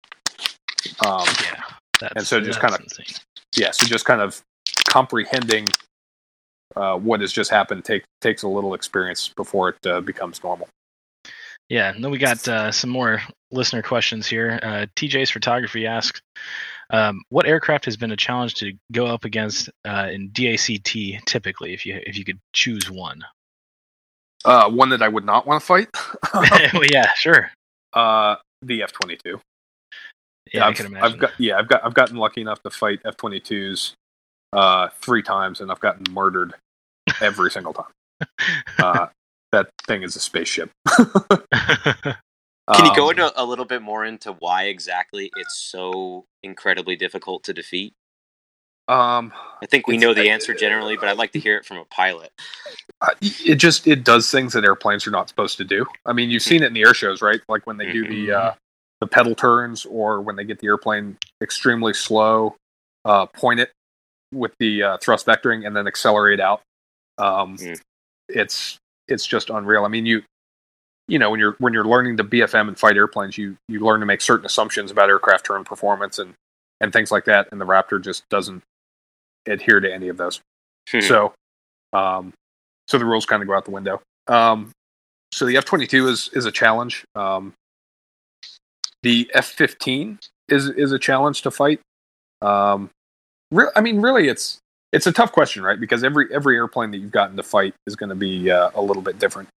Um, 1.05 1.25
yeah. 1.43 1.61
That's, 1.99 2.13
and 2.15 2.27
so 2.27 2.39
just 2.39 2.61
that's 2.61 2.73
kinda- 2.75 2.83
insane. 2.83 3.17
yeah, 3.57 3.71
so 3.71 3.85
just 3.87 4.05
kind 4.05 4.21
of 4.21 4.41
comprehending 4.87 5.65
uh, 6.75 6.97
what 6.97 7.21
has 7.21 7.31
just 7.31 7.51
happened 7.51 7.85
take, 7.85 8.03
takes 8.21 8.43
a 8.43 8.47
little 8.47 8.73
experience 8.73 9.29
before 9.29 9.69
it 9.69 9.87
uh, 9.87 10.01
becomes 10.01 10.43
normal. 10.43 10.67
Yeah, 11.69 11.93
and 11.93 12.03
then 12.03 12.09
we 12.11 12.17
got 12.17 12.47
uh, 12.47 12.71
some 12.71 12.89
more 12.89 13.21
listener 13.51 13.83
questions 13.83 14.27
here. 14.27 14.59
Uh, 14.63 14.87
TJ's 14.95 15.29
Photography 15.29 15.85
asks, 15.85 16.19
um, 16.89 17.21
"What 17.29 17.45
aircraft 17.45 17.85
has 17.85 17.95
been 17.95 18.11
a 18.11 18.17
challenge 18.17 18.55
to 18.55 18.73
go 18.91 19.05
up 19.05 19.23
against 19.23 19.69
uh, 19.85 20.09
in 20.11 20.31
DACT 20.31 21.25
typically, 21.27 21.73
if 21.73 21.85
you 21.85 21.99
if 22.05 22.17
you 22.17 22.25
could 22.25 22.39
choose 22.53 22.89
one?" 22.89 23.23
Uh, 24.45 24.69
one 24.69 24.89
that 24.89 25.03
I 25.03 25.09
would 25.09 25.25
not 25.25 25.45
want 25.45 25.61
to 25.61 25.65
fight, 25.65 25.89
well, 26.73 26.85
yeah, 26.91 27.11
sure. 27.15 27.51
uh, 27.93 28.37
the 28.63 28.81
F 28.81 28.91
twenty 28.91 29.17
two. 29.23 29.39
Yeah, 30.51 30.65
I 30.65 30.69
I've, 30.69 30.75
can 30.75 30.87
imagine. 30.87 31.13
I've 31.13 31.19
got 31.19 31.31
yeah, 31.37 31.59
I've 31.59 31.67
got 31.67 31.85
I've 31.85 31.93
gotten 31.93 32.17
lucky 32.17 32.41
enough 32.41 32.63
to 32.63 32.71
fight 32.71 32.99
F 33.05 33.15
twenty 33.15 33.39
twos 33.39 33.93
uh, 34.53 34.89
three 35.01 35.23
times, 35.23 35.61
and 35.61 35.71
I've 35.71 35.79
gotten 35.79 36.11
murdered 36.13 36.53
every 37.21 37.51
single 37.51 37.73
time. 37.73 37.91
Uh, 38.79 39.07
that 39.51 39.69
thing 39.87 40.03
is 40.03 40.15
a 40.15 40.19
spaceship. 40.19 40.71
Can 42.73 42.85
you 42.85 42.95
go 42.95 43.05
Um, 43.05 43.11
into 43.11 43.31
a 43.41 43.45
little 43.45 43.65
bit 43.65 43.81
more 43.81 44.05
into 44.05 44.33
why 44.33 44.65
exactly 44.65 45.31
it's 45.37 45.57
so 45.57 46.25
incredibly 46.43 46.95
difficult 46.95 47.43
to 47.45 47.53
defeat? 47.53 47.93
Um, 48.87 49.33
I 49.61 49.67
think 49.67 49.87
we 49.87 49.97
know 49.97 50.13
the 50.13 50.29
answer 50.29 50.53
generally, 50.53 50.97
but 50.97 51.09
I'd 51.09 51.17
like 51.17 51.31
to 51.33 51.39
hear 51.39 51.57
it 51.57 51.65
from 51.65 51.77
a 51.77 51.85
pilot. 51.85 52.31
Uh, 53.01 53.09
it 53.21 53.55
just 53.55 53.87
it 53.87 54.03
does 54.03 54.31
things 54.31 54.53
that 54.53 54.63
airplanes 54.65 55.07
are 55.07 55.11
not 55.11 55.29
supposed 55.29 55.57
to 55.57 55.63
do. 55.63 55.85
I 56.05 56.13
mean, 56.13 56.29
you've 56.29 56.43
seen 56.43 56.63
it 56.63 56.67
in 56.67 56.73
the 56.73 56.81
air 56.81 56.93
shows, 56.93 57.21
right? 57.21 57.41
Like 57.47 57.67
when 57.67 57.77
they 57.77 57.91
do 57.91 58.07
the 58.07 58.31
uh, 58.31 58.53
the 58.99 59.07
pedal 59.07 59.35
turns, 59.35 59.85
or 59.85 60.21
when 60.21 60.35
they 60.35 60.43
get 60.43 60.59
the 60.59 60.67
airplane 60.67 61.17
extremely 61.41 61.93
slow, 61.93 62.55
uh, 63.05 63.27
point 63.27 63.59
it 63.59 63.71
with 64.33 64.53
the 64.59 64.83
uh, 64.83 64.97
thrust 64.97 65.25
vectoring, 65.25 65.65
and 65.65 65.75
then 65.75 65.87
accelerate 65.87 66.39
out. 66.39 66.61
Um, 67.17 67.57
Mm. 67.57 67.79
It's 68.29 68.77
it's 69.07 69.25
just 69.25 69.49
unreal. 69.49 69.85
I 69.85 69.87
mean, 69.87 70.05
you 70.05 70.21
you 71.07 71.17
know 71.17 71.31
when 71.31 71.39
you're 71.39 71.55
when 71.59 71.73
you're 71.73 71.85
learning 71.85 72.17
to 72.17 72.23
BFM 72.23 72.67
and 72.67 72.77
fight 72.77 72.95
airplanes, 72.95 73.37
you 73.37 73.57
you 73.67 73.79
learn 73.79 73.99
to 74.01 74.05
make 74.05 74.21
certain 74.21 74.45
assumptions 74.45 74.91
about 74.91 75.09
aircraft 75.09 75.47
turn 75.47 75.63
performance 75.63 76.19
and 76.19 76.35
and 76.79 76.93
things 76.93 77.11
like 77.11 77.25
that, 77.25 77.47
and 77.51 77.59
the 77.59 77.65
Raptor 77.65 78.01
just 78.01 78.23
doesn't 78.29 78.63
adhere 79.47 79.79
to 79.79 79.91
any 79.91 80.07
of 80.09 80.17
those. 80.17 80.39
Hmm. 80.89 81.01
So, 81.01 81.33
um, 81.91 82.33
so 82.87 82.97
the 82.97 83.05
rules 83.05 83.25
kind 83.25 83.41
of 83.41 83.47
go 83.47 83.55
out 83.55 83.65
the 83.65 83.71
window. 83.71 84.01
Um, 84.27 84.71
so 85.33 85.45
the 85.45 85.57
F 85.57 85.65
twenty 85.65 85.87
two 85.87 86.07
is 86.07 86.29
is 86.33 86.45
a 86.45 86.51
challenge. 86.51 87.03
Um, 87.15 87.53
the 89.01 89.29
F 89.33 89.47
fifteen 89.47 90.19
is 90.47 90.69
is 90.69 90.91
a 90.91 90.99
challenge 90.99 91.41
to 91.41 91.51
fight. 91.51 91.81
Um, 92.41 92.89
re- 93.51 93.71
I 93.75 93.81
mean, 93.81 94.01
really, 94.01 94.27
it's 94.27 94.59
it's 94.91 95.07
a 95.07 95.11
tough 95.11 95.31
question, 95.31 95.63
right? 95.63 95.79
Because 95.79 96.03
every 96.03 96.33
every 96.33 96.55
airplane 96.55 96.91
that 96.91 96.97
you've 96.97 97.11
gotten 97.11 97.37
to 97.37 97.43
fight 97.43 97.73
is 97.87 97.95
going 97.95 98.09
to 98.09 98.15
be 98.15 98.49
uh, 98.49 98.71
a 98.75 98.81
little 98.81 99.03
bit 99.03 99.19
different, 99.19 99.49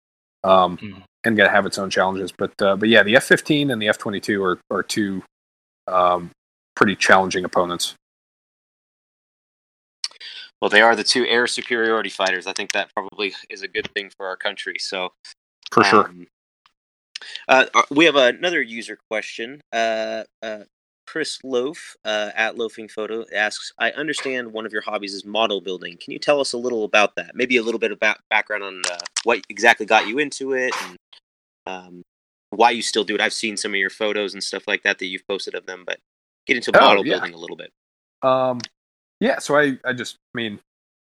um, 0.44 0.76
Mhm. 0.78 1.02
and 1.24 1.36
going 1.36 1.48
to 1.48 1.54
have 1.54 1.66
its 1.66 1.78
own 1.78 1.90
challenges. 1.90 2.32
But 2.36 2.52
uh, 2.62 2.76
but 2.76 2.88
yeah, 2.88 3.02
the 3.02 3.16
F 3.16 3.24
fifteen 3.24 3.70
and 3.70 3.80
the 3.80 3.88
F 3.88 3.98
twenty 3.98 4.20
two 4.20 4.42
are 4.42 4.58
are 4.70 4.82
two 4.82 5.22
um, 5.86 6.30
pretty 6.74 6.96
challenging 6.96 7.44
opponents. 7.44 7.94
Well, 10.60 10.68
they 10.68 10.82
are 10.82 10.94
the 10.94 11.04
two 11.04 11.24
air 11.26 11.46
superiority 11.46 12.10
fighters. 12.10 12.46
I 12.46 12.52
think 12.52 12.72
that 12.72 12.92
probably 12.94 13.32
is 13.48 13.62
a 13.62 13.68
good 13.68 13.88
thing 13.94 14.10
for 14.16 14.26
our 14.26 14.36
country. 14.36 14.76
So, 14.78 15.12
For 15.72 15.82
sure. 15.84 16.04
um, 16.08 16.26
uh, 17.48 17.66
uh, 17.74 17.82
we 17.90 18.04
have 18.04 18.16
another 18.16 18.60
user 18.60 18.98
question. 19.10 19.62
Uh, 19.72 20.24
uh, 20.42 20.64
Chris 21.10 21.40
Loaf 21.42 21.96
uh, 22.04 22.30
at 22.36 22.56
Loafing 22.56 22.86
Photo 22.86 23.24
asks, 23.34 23.72
"I 23.78 23.90
understand 23.92 24.52
one 24.52 24.64
of 24.64 24.72
your 24.72 24.82
hobbies 24.82 25.12
is 25.12 25.24
model 25.24 25.60
building. 25.60 25.96
Can 26.00 26.12
you 26.12 26.20
tell 26.20 26.40
us 26.40 26.52
a 26.52 26.58
little 26.58 26.84
about 26.84 27.16
that? 27.16 27.32
Maybe 27.34 27.56
a 27.56 27.62
little 27.64 27.80
bit 27.80 27.90
about 27.90 28.18
background 28.30 28.62
on 28.62 28.82
uh, 28.88 28.98
what 29.24 29.40
exactly 29.48 29.86
got 29.86 30.06
you 30.06 30.20
into 30.20 30.52
it 30.52 30.72
and 30.84 30.96
um, 31.66 32.02
why 32.50 32.70
you 32.70 32.80
still 32.80 33.02
do 33.02 33.16
it. 33.16 33.20
I've 33.20 33.32
seen 33.32 33.56
some 33.56 33.72
of 33.72 33.76
your 33.76 33.90
photos 33.90 34.34
and 34.34 34.42
stuff 34.42 34.62
like 34.68 34.84
that 34.84 35.00
that 35.00 35.06
you've 35.06 35.26
posted 35.28 35.56
of 35.56 35.66
them, 35.66 35.82
but 35.84 35.98
get 36.46 36.56
into 36.56 36.70
Oh, 36.76 36.80
model 36.80 37.04
yeah. 37.04 37.14
building 37.14 37.34
a 37.34 37.38
little 37.38 37.56
bit. 37.56 37.70
Um, 38.22 38.60
yeah, 39.18 39.40
so 39.40 39.56
I, 39.58 39.78
I 39.84 39.92
just, 39.92 40.14
I 40.34 40.38
mean, 40.38 40.60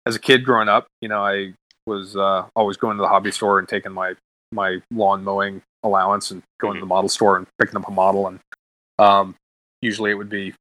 as 0.05 0.15
a 0.15 0.19
kid 0.19 0.45
growing 0.45 0.69
up, 0.69 0.87
you 1.01 1.09
know, 1.09 1.21
I 1.21 1.53
was 1.85 2.15
uh, 2.15 2.45
always 2.55 2.77
going 2.77 2.95
to 2.95 3.01
the 3.01 3.09
hobby 3.09 3.31
store 3.31 3.59
and 3.59 3.67
taking 3.67 3.91
my 3.91 4.13
my 4.53 4.81
lawn 4.91 5.23
mowing 5.23 5.61
allowance 5.83 6.31
and 6.31 6.43
going 6.61 6.75
to 6.75 6.79
the 6.79 6.85
model 6.85 7.09
store 7.09 7.35
and 7.37 7.47
picking 7.59 7.75
up 7.75 7.87
a 7.87 7.91
model, 7.91 8.27
and 8.27 8.39
um, 8.99 9.35
usually 9.81 10.11
it 10.11 10.15
would 10.15 10.29
be 10.29 10.53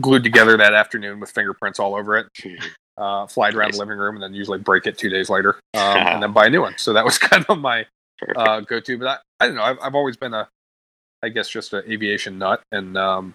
glued 0.00 0.22
together 0.22 0.56
that 0.56 0.74
afternoon 0.74 1.20
with 1.20 1.30
fingerprints 1.30 1.78
all 1.78 1.94
over 1.94 2.16
it. 2.16 2.26
Uh, 2.98 3.28
fly 3.28 3.48
it 3.48 3.54
around 3.54 3.68
Nice. 3.68 3.76
the 3.76 3.78
living 3.78 3.96
room 3.96 4.16
and 4.16 4.22
then 4.24 4.34
usually 4.34 4.58
break 4.58 4.84
it 4.88 4.98
two 4.98 5.08
days 5.08 5.30
later, 5.30 5.60
um, 5.74 5.80
and 5.96 6.20
then 6.20 6.32
buy 6.32 6.46
a 6.46 6.50
new 6.50 6.60
one. 6.60 6.74
So 6.78 6.92
that 6.94 7.04
was 7.04 7.16
kind 7.18 7.46
of 7.48 7.60
my 7.60 7.86
uh, 8.34 8.58
go 8.58 8.80
to. 8.80 8.98
But 8.98 9.06
I, 9.06 9.18
I 9.38 9.46
don't 9.46 9.54
know. 9.54 9.62
I've, 9.62 9.78
I've 9.80 9.94
always 9.94 10.16
been 10.16 10.34
a, 10.34 10.48
I 11.22 11.28
guess, 11.28 11.48
just 11.48 11.72
an 11.74 11.84
aviation 11.88 12.38
nut. 12.38 12.60
And 12.72 12.98
um, 12.98 13.34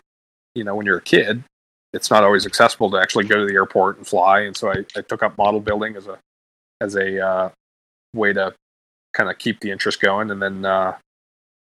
you 0.54 0.66
know, 0.66 0.76
when 0.76 0.86
you're 0.86 0.98
a 0.98 1.02
kid, 1.02 1.46
it's 1.94 2.12
not 2.12 2.26
always 2.26 2.46
accessible 2.46 2.92
to 2.92 2.98
actually 2.98 3.24
go 3.24 3.38
to 3.38 3.46
the 3.46 3.54
airport 3.54 3.96
and 3.96 4.06
fly. 4.06 4.42
And 4.42 4.58
so 4.58 4.70
I, 4.70 4.84
I 4.98 5.02
took 5.02 5.24
up 5.24 5.38
model 5.38 5.62
building 5.62 5.96
as 5.96 6.08
a 6.08 6.20
as 6.82 6.96
a 6.96 7.26
uh, 7.26 7.50
way 8.14 8.34
to 8.34 8.54
kind 9.14 9.30
of 9.30 9.38
keep 9.38 9.62
the 9.62 9.72
interest 9.72 10.02
going. 10.02 10.30
And 10.30 10.42
then 10.42 10.66
uh, 10.66 10.98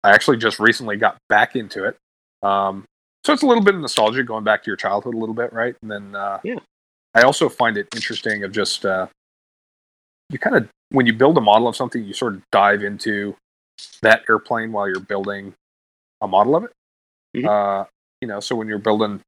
I 0.04 0.10
actually 0.10 0.36
just 0.36 0.60
recently 0.60 0.96
got 0.96 1.16
back 1.28 1.56
into 1.56 1.84
it. 1.84 1.96
Um, 2.42 2.84
so 3.24 3.32
it's 3.32 3.42
a 3.42 3.46
little 3.46 3.62
bit 3.62 3.74
of 3.74 3.80
nostalgia 3.80 4.22
going 4.22 4.44
back 4.44 4.62
to 4.62 4.66
your 4.68 4.76
childhood 4.76 5.14
a 5.14 5.18
little 5.18 5.34
bit, 5.34 5.52
right? 5.52 5.74
And 5.82 5.90
then 5.90 6.14
uh, 6.14 6.38
Yeah. 6.44 6.56
I 7.14 7.22
also 7.22 7.48
find 7.48 7.76
it 7.76 7.88
interesting 7.94 8.44
of 8.44 8.52
just 8.52 8.84
uh, 8.84 9.06
you 10.30 10.38
kind 10.38 10.56
of 10.56 10.68
when 10.90 11.06
you 11.06 11.12
build 11.12 11.36
a 11.38 11.40
model 11.40 11.68
of 11.68 11.76
something, 11.76 12.02
you 12.04 12.12
sort 12.12 12.34
of 12.34 12.42
dive 12.50 12.82
into 12.82 13.36
that 14.02 14.22
airplane 14.28 14.72
while 14.72 14.88
you're 14.88 15.00
building 15.00 15.54
a 16.20 16.28
model 16.28 16.56
of 16.56 16.64
it. 16.64 16.70
Mhm. 17.36 17.46
Uh, 17.46 17.84
you 18.20 18.28
know, 18.28 18.40
so 18.40 18.54
when 18.56 18.68
you're 18.68 18.78
building 18.78 19.20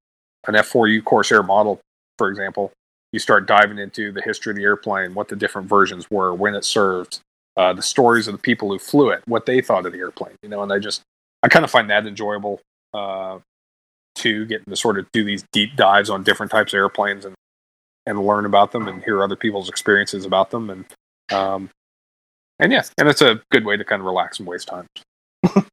an 0.46 0.55
F4U 0.55 1.02
Corsair 1.05 1.42
model, 1.42 1.81
for 2.18 2.28
example, 2.28 2.72
you 3.12 3.18
start 3.18 3.46
diving 3.46 3.78
into 3.78 4.11
the 4.12 4.22
history 4.22 4.50
of 4.50 4.57
the 4.57 4.64
airplane, 4.64 5.14
what 5.14 5.28
the 5.28 5.37
different 5.37 5.68
versions 5.68 6.11
were, 6.11 6.35
when 6.35 6.55
it 6.55 6.64
served, 6.64 7.20
uh, 7.57 7.72
the 7.72 7.83
stories 7.83 8.26
of 8.26 8.33
the 8.33 8.38
people 8.40 8.68
who 8.70 8.78
flew 8.78 9.11
it, 9.11 9.22
what 9.26 9.46
they 9.46 9.61
thought 9.61 9.87
of 9.87 9.92
the 9.92 9.98
airplane. 9.98 10.35
You 10.42 10.48
know, 10.48 10.62
and 10.62 10.72
I 10.72 10.78
just 10.78 11.02
I 11.42 11.48
kind 11.48 11.64
of 11.64 11.70
find 11.70 11.88
that 11.90 12.07
enjoyable 12.07 12.61
uh, 12.94 13.38
too, 14.14 14.46
getting 14.46 14.70
to 14.70 14.77
sort 14.77 14.98
of 14.98 15.07
do 15.12 15.25
these 15.25 15.44
deep 15.53 15.77
dives 15.77 16.11
on 16.11 16.22
different 16.22 16.53
types 16.53 16.72
of 16.72 16.79
airplanes 16.79 17.25
and 17.25 17.35
and 18.07 18.27
learn 18.27 18.44
about 18.46 18.72
them 18.72 18.88
and 18.88 19.03
hear 19.05 19.22
other 19.22 19.37
people's 19.37 19.68
experiences 19.68 20.25
about 20.25 20.51
them 20.51 20.70
and 20.70 20.85
um, 21.33 21.70
and 22.59 22.72
yeah, 22.72 22.83
and 22.98 23.09
it's 23.09 23.22
a 23.22 23.40
good 23.51 23.64
way 23.64 23.77
to 23.77 23.85
kind 23.85 24.01
of 24.01 24.07
relax 24.07 24.38
and 24.38 24.46
waste 24.46 24.68
time. 24.68 24.87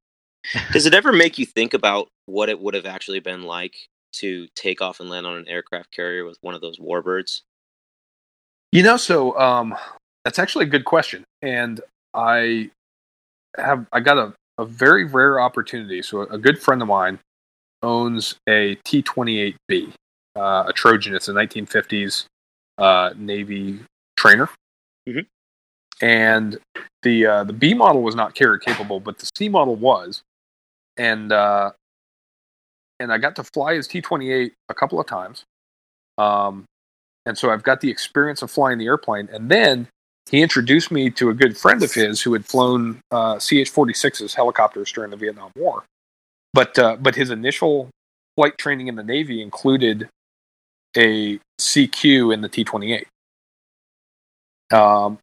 Does 0.72 0.86
it 0.86 0.94
ever 0.94 1.12
make 1.12 1.38
you 1.38 1.46
think 1.46 1.74
about 1.74 2.08
what 2.26 2.50
it 2.50 2.60
would 2.60 2.74
have 2.74 2.86
actually 2.86 3.20
been 3.20 3.44
like 3.44 3.76
to 4.14 4.48
take 4.56 4.82
off 4.82 5.00
and 5.00 5.10
land 5.10 5.28
on 5.28 5.38
an 5.38 5.48
aircraft 5.48 5.92
carrier 5.92 6.26
with 6.26 6.38
one 6.42 6.56
of 6.56 6.62
those 6.62 6.80
warbirds? 6.80 7.42
You 8.72 8.84
know, 8.84 8.98
so 8.98 9.38
um, 9.40 9.76
that's 10.24 10.40
actually 10.40 10.66
a 10.66 10.70
good 10.70 10.86
question, 10.86 11.24
and 11.42 11.82
I 12.14 12.72
have 13.58 13.86
I 13.92 14.00
got 14.00 14.18
a, 14.18 14.34
a 14.58 14.66
very 14.66 15.06
rare 15.06 15.40
opportunity. 15.40 16.02
So 16.02 16.22
a 16.22 16.38
good 16.38 16.60
friend 16.60 16.82
of 16.82 16.88
mine 16.88 17.20
owns 17.84 18.36
a 18.48 18.76
T 18.86 19.02
twenty 19.02 19.40
eight 19.40 19.56
B, 19.68 19.92
uh, 20.36 20.66
a 20.68 20.74
Trojan. 20.74 21.16
It's 21.16 21.28
a 21.28 21.34
nineteen 21.34 21.66
fifties 21.66 22.26
uh, 22.78 23.12
Navy 23.18 23.80
trainer, 24.18 24.50
Mhm. 25.08 25.26
and 26.02 26.58
the 27.04 27.26
uh, 27.26 27.44
the 27.44 27.54
B 27.54 27.74
model 27.74 28.02
was 28.02 28.16
not 28.16 28.36
carrier 28.36 28.58
capable, 28.58 29.00
but 29.00 29.18
the 29.20 29.30
C 29.38 29.50
model 29.50 29.76
was, 29.76 30.22
and 30.98 31.32
uh, 31.32 31.72
and 33.00 33.12
I 33.12 33.18
got 33.18 33.36
to 33.38 33.44
fly 33.44 33.76
his 33.76 33.88
T 33.88 34.02
twenty 34.02 34.32
eight 34.32 34.54
a 34.70 34.74
couple 34.74 35.00
of 35.00 35.08
times. 35.08 35.44
Um, 36.18 36.66
and 37.26 37.38
so 37.38 37.50
I've 37.52 37.64
got 37.64 37.82
the 37.82 37.90
experience 37.90 38.42
of 38.42 38.52
flying 38.52 38.78
the 38.78 38.86
airplane. 38.88 39.30
And 39.32 39.50
then 39.50 39.88
he 40.30 40.42
introduced 40.42 40.92
me 40.92 41.10
to 41.12 41.30
a 41.30 41.34
good 41.34 41.58
friend 41.58 41.82
of 41.84 41.94
his 41.94 42.22
who 42.22 42.34
had 42.34 42.46
flown 42.46 43.00
uh, 43.12 43.36
CH-46s 43.36 44.34
helicopters 44.34 44.92
during 44.92 45.12
the 45.12 45.18
Vietnam 45.18 45.52
War. 45.56 45.84
But 46.54 46.78
uh, 46.80 46.98
but 47.00 47.16
his 47.16 47.30
initial 47.30 47.90
flight 48.36 48.58
training 48.58 48.88
in 48.88 48.96
the 48.96 49.04
Navy 49.04 49.42
included 49.42 50.10
a 50.98 51.40
CQ 51.60 52.34
in 52.34 52.42
the 52.42 52.50
T-28. 52.50 53.06
Um, 54.72 55.20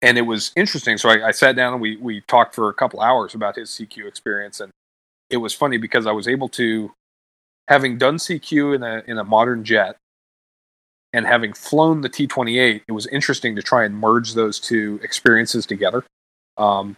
and 0.00 0.18
it 0.18 0.22
was 0.22 0.52
interesting. 0.56 0.98
So 0.98 1.08
I, 1.08 1.28
I 1.28 1.30
sat 1.30 1.56
down 1.56 1.74
and 1.74 1.82
we 1.82 1.96
we 1.96 2.20
talked 2.22 2.54
for 2.54 2.68
a 2.68 2.74
couple 2.74 3.00
hours 3.00 3.34
about 3.34 3.56
his 3.56 3.70
CQ 3.70 4.06
experience, 4.06 4.60
and 4.60 4.70
it 5.30 5.38
was 5.38 5.54
funny 5.54 5.78
because 5.78 6.06
I 6.06 6.12
was 6.12 6.28
able 6.28 6.48
to, 6.50 6.92
having 7.68 7.98
done 7.98 8.16
CQ 8.16 8.76
in 8.76 8.82
a 8.82 9.02
in 9.06 9.18
a 9.18 9.24
modern 9.24 9.64
jet, 9.64 9.96
and 11.12 11.26
having 11.26 11.52
flown 11.52 12.00
the 12.00 12.08
T 12.08 12.26
twenty 12.26 12.58
eight, 12.58 12.82
it 12.88 12.92
was 12.92 13.06
interesting 13.06 13.56
to 13.56 13.62
try 13.62 13.84
and 13.84 13.94
merge 13.96 14.34
those 14.34 14.58
two 14.58 14.98
experiences 15.02 15.66
together, 15.66 16.04
um, 16.58 16.96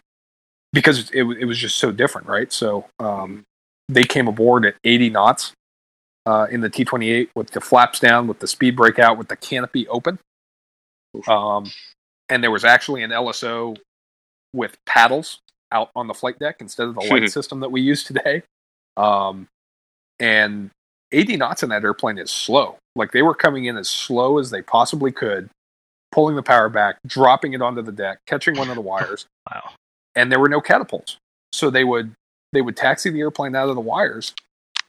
because 0.72 1.10
it 1.10 1.24
it 1.24 1.44
was 1.44 1.58
just 1.58 1.76
so 1.76 1.92
different, 1.92 2.26
right? 2.26 2.52
So 2.52 2.86
um, 2.98 3.44
they 3.88 4.04
came 4.04 4.28
aboard 4.28 4.64
at 4.64 4.74
eighty 4.84 5.10
knots 5.10 5.52
uh, 6.26 6.46
in 6.50 6.60
the 6.60 6.70
T 6.70 6.84
twenty 6.84 7.10
eight 7.10 7.30
with 7.34 7.50
the 7.50 7.60
flaps 7.60 8.00
down, 8.00 8.26
with 8.26 8.38
the 8.40 8.46
speed 8.46 8.76
brake 8.76 8.98
out, 8.98 9.18
with 9.18 9.28
the 9.28 9.36
canopy 9.36 9.86
open, 9.88 10.18
um, 11.28 11.70
and 12.28 12.42
there 12.42 12.50
was 12.50 12.64
actually 12.64 13.02
an 13.02 13.10
LSO 13.10 13.76
with 14.52 14.76
paddles 14.86 15.38
out 15.72 15.90
on 15.96 16.06
the 16.06 16.14
flight 16.14 16.38
deck 16.38 16.56
instead 16.60 16.86
of 16.88 16.94
the 16.94 17.00
light 17.02 17.30
system 17.30 17.60
that 17.60 17.70
we 17.70 17.80
use 17.80 18.04
today. 18.04 18.42
Um, 18.96 19.48
and 20.20 20.70
80 21.10 21.36
knots 21.36 21.62
in 21.64 21.68
that 21.70 21.82
airplane 21.82 22.18
is 22.18 22.30
slow. 22.30 22.76
Like 22.94 23.10
they 23.12 23.22
were 23.22 23.34
coming 23.34 23.64
in 23.64 23.76
as 23.76 23.88
slow 23.88 24.38
as 24.38 24.50
they 24.50 24.62
possibly 24.62 25.10
could, 25.10 25.50
pulling 26.12 26.36
the 26.36 26.42
power 26.42 26.68
back, 26.68 26.98
dropping 27.06 27.52
it 27.54 27.60
onto 27.62 27.82
the 27.82 27.90
deck, 27.92 28.18
catching 28.26 28.56
one 28.56 28.68
of 28.68 28.76
the 28.76 28.80
wires, 28.92 29.26
Wow. 29.50 29.70
and 30.14 30.30
there 30.30 30.38
were 30.38 30.48
no 30.48 30.60
catapults. 30.60 31.16
So 31.52 31.70
they 31.70 31.82
would 31.84 32.12
they 32.54 32.62
would 32.62 32.76
taxi 32.76 33.10
the 33.10 33.20
airplane 33.20 33.54
out 33.54 33.68
of 33.68 33.74
the 33.74 33.80
wires, 33.80 34.34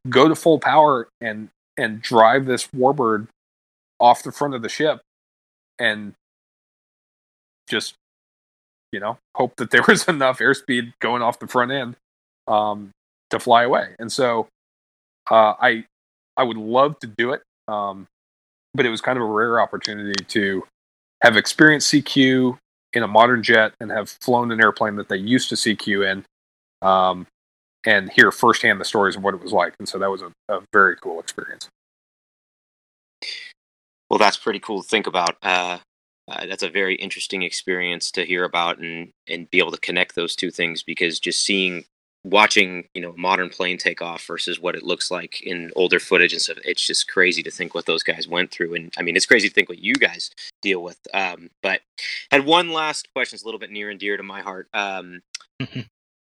go 0.07 0.29
to 0.29 0.35
full 0.35 0.59
power, 0.59 1.09
and 1.19 1.49
and 1.77 2.01
drive 2.01 2.45
this 2.45 2.67
warbird 2.67 3.27
off 3.99 4.23
the 4.23 4.31
front 4.31 4.53
of 4.53 4.61
the 4.61 4.69
ship, 4.69 5.01
and 5.79 6.13
just 7.67 7.95
you 8.91 8.99
know 8.99 9.17
hope 9.35 9.55
that 9.57 9.71
there 9.71 9.83
was 9.87 10.07
enough 10.07 10.39
airspeed 10.39 10.93
going 11.01 11.21
off 11.21 11.39
the 11.39 11.47
front 11.47 11.71
end 11.71 11.95
um, 12.47 12.91
to 13.31 13.39
fly 13.39 13.63
away. 13.63 13.95
And 13.99 14.11
so 14.11 14.47
uh, 15.29 15.53
I 15.59 15.85
I 16.37 16.43
would 16.43 16.57
love 16.57 16.99
to 16.99 17.07
do 17.07 17.33
it, 17.33 17.41
um, 17.67 18.07
but 18.73 18.85
it 18.85 18.89
was 18.89 19.01
kind 19.01 19.17
of 19.17 19.23
a 19.23 19.27
rare 19.27 19.59
opportunity 19.59 20.23
to 20.23 20.63
have 21.23 21.35
experienced 21.35 21.91
CQ 21.91 22.57
in 22.93 23.03
a 23.03 23.07
modern 23.07 23.41
jet 23.41 23.73
and 23.79 23.91
have 23.91 24.09
flown 24.09 24.51
an 24.51 24.61
airplane 24.61 24.95
that 24.95 25.09
they 25.09 25.17
used 25.17 25.49
to 25.49 25.55
CQ 25.55 26.11
in, 26.11 26.25
um, 26.87 27.27
and 27.85 28.11
hear 28.11 28.31
firsthand 28.31 28.79
the 28.79 28.85
stories 28.85 29.15
of 29.15 29.23
what 29.23 29.33
it 29.33 29.41
was 29.41 29.51
like. 29.51 29.73
And 29.79 29.87
so 29.87 29.97
that 29.99 30.09
was 30.09 30.21
a, 30.21 30.31
a 30.49 30.61
very 30.73 30.95
cool 30.97 31.19
experience. 31.19 31.69
Well, 34.09 34.19
that's 34.19 34.37
pretty 34.37 34.59
cool 34.59 34.81
to 34.81 34.87
think 34.87 35.07
about. 35.07 35.37
Uh, 35.41 35.79
uh, 36.27 36.45
that's 36.47 36.63
a 36.63 36.69
very 36.69 36.95
interesting 36.95 37.43
experience 37.43 38.11
to 38.11 38.25
hear 38.25 38.43
about 38.43 38.79
and 38.79 39.11
and 39.27 39.49
be 39.51 39.59
able 39.59 39.71
to 39.71 39.79
connect 39.79 40.15
those 40.15 40.35
two 40.35 40.49
things 40.49 40.81
because 40.81 41.19
just 41.19 41.43
seeing 41.43 41.85
watching 42.23 42.87
you 42.95 43.01
know 43.01 43.13
modern 43.15 43.49
plane 43.49 43.77
take 43.77 44.01
off 44.01 44.25
versus 44.25 44.59
what 44.59 44.75
it 44.75 44.81
looks 44.81 45.11
like 45.11 45.43
in 45.43 45.71
older 45.75 45.99
footage 45.99 46.33
and 46.33 46.41
stuff 46.41 46.57
it's 46.65 46.85
just 46.85 47.07
crazy 47.07 47.43
to 47.43 47.51
think 47.51 47.75
what 47.75 47.85
those 47.85 48.01
guys 48.01 48.27
went 48.27 48.49
through 48.49 48.73
and 48.73 48.91
i 48.97 49.03
mean 49.03 49.15
it's 49.15 49.27
crazy 49.27 49.47
to 49.47 49.53
think 49.53 49.69
what 49.69 49.77
you 49.77 49.93
guys 49.93 50.31
deal 50.63 50.81
with 50.81 50.97
um, 51.13 51.51
but 51.61 51.81
had 52.31 52.43
one 52.43 52.71
last 52.71 53.07
question 53.13 53.35
it's 53.35 53.43
a 53.43 53.45
little 53.45 53.59
bit 53.59 53.69
near 53.69 53.91
and 53.91 53.99
dear 53.99 54.17
to 54.17 54.23
my 54.23 54.41
heart 54.41 54.67
um, 54.73 55.21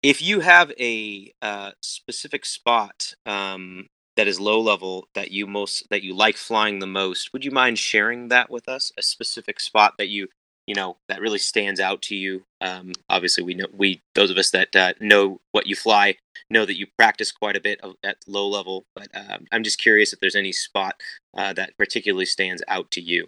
if 0.03 0.21
you 0.21 0.39
have 0.39 0.71
a 0.79 1.31
uh, 1.41 1.71
specific 1.81 2.45
spot 2.45 3.13
um, 3.25 3.87
that 4.15 4.27
is 4.27 4.39
low 4.39 4.59
level 4.59 5.07
that 5.15 5.31
you 5.31 5.47
most 5.47 5.87
that 5.89 6.03
you 6.03 6.13
like 6.13 6.37
flying 6.37 6.79
the 6.79 6.87
most 6.87 7.31
would 7.33 7.45
you 7.45 7.51
mind 7.51 7.77
sharing 7.79 8.27
that 8.29 8.49
with 8.49 8.67
us? 8.67 8.91
A 8.97 9.01
specific 9.01 9.59
spot 9.59 9.95
that 9.97 10.09
you 10.09 10.27
you 10.67 10.75
know 10.75 10.97
that 11.07 11.21
really 11.21 11.39
stands 11.39 11.79
out 11.79 12.01
to 12.03 12.15
you? 12.15 12.43
Um, 12.61 12.93
obviously 13.09 13.43
we 13.43 13.53
know 13.53 13.67
we 13.75 14.01
those 14.15 14.31
of 14.31 14.37
us 14.37 14.51
that 14.51 14.75
uh, 14.75 14.93
know 14.99 15.39
what 15.51 15.67
you 15.67 15.75
fly 15.75 16.15
know 16.49 16.65
that 16.65 16.77
you 16.77 16.87
practice 16.97 17.31
quite 17.31 17.55
a 17.55 17.61
bit 17.61 17.79
of, 17.81 17.95
at 18.03 18.17
low 18.25 18.47
level 18.47 18.83
but 18.95 19.07
um, 19.13 19.45
i'm 19.51 19.61
just 19.61 19.77
curious 19.77 20.13
if 20.13 20.19
there's 20.19 20.35
any 20.35 20.51
spot 20.51 20.95
uh, 21.37 21.53
that 21.53 21.77
particularly 21.77 22.25
stands 22.25 22.63
out 22.67 22.89
to 22.91 23.01
you. 23.01 23.27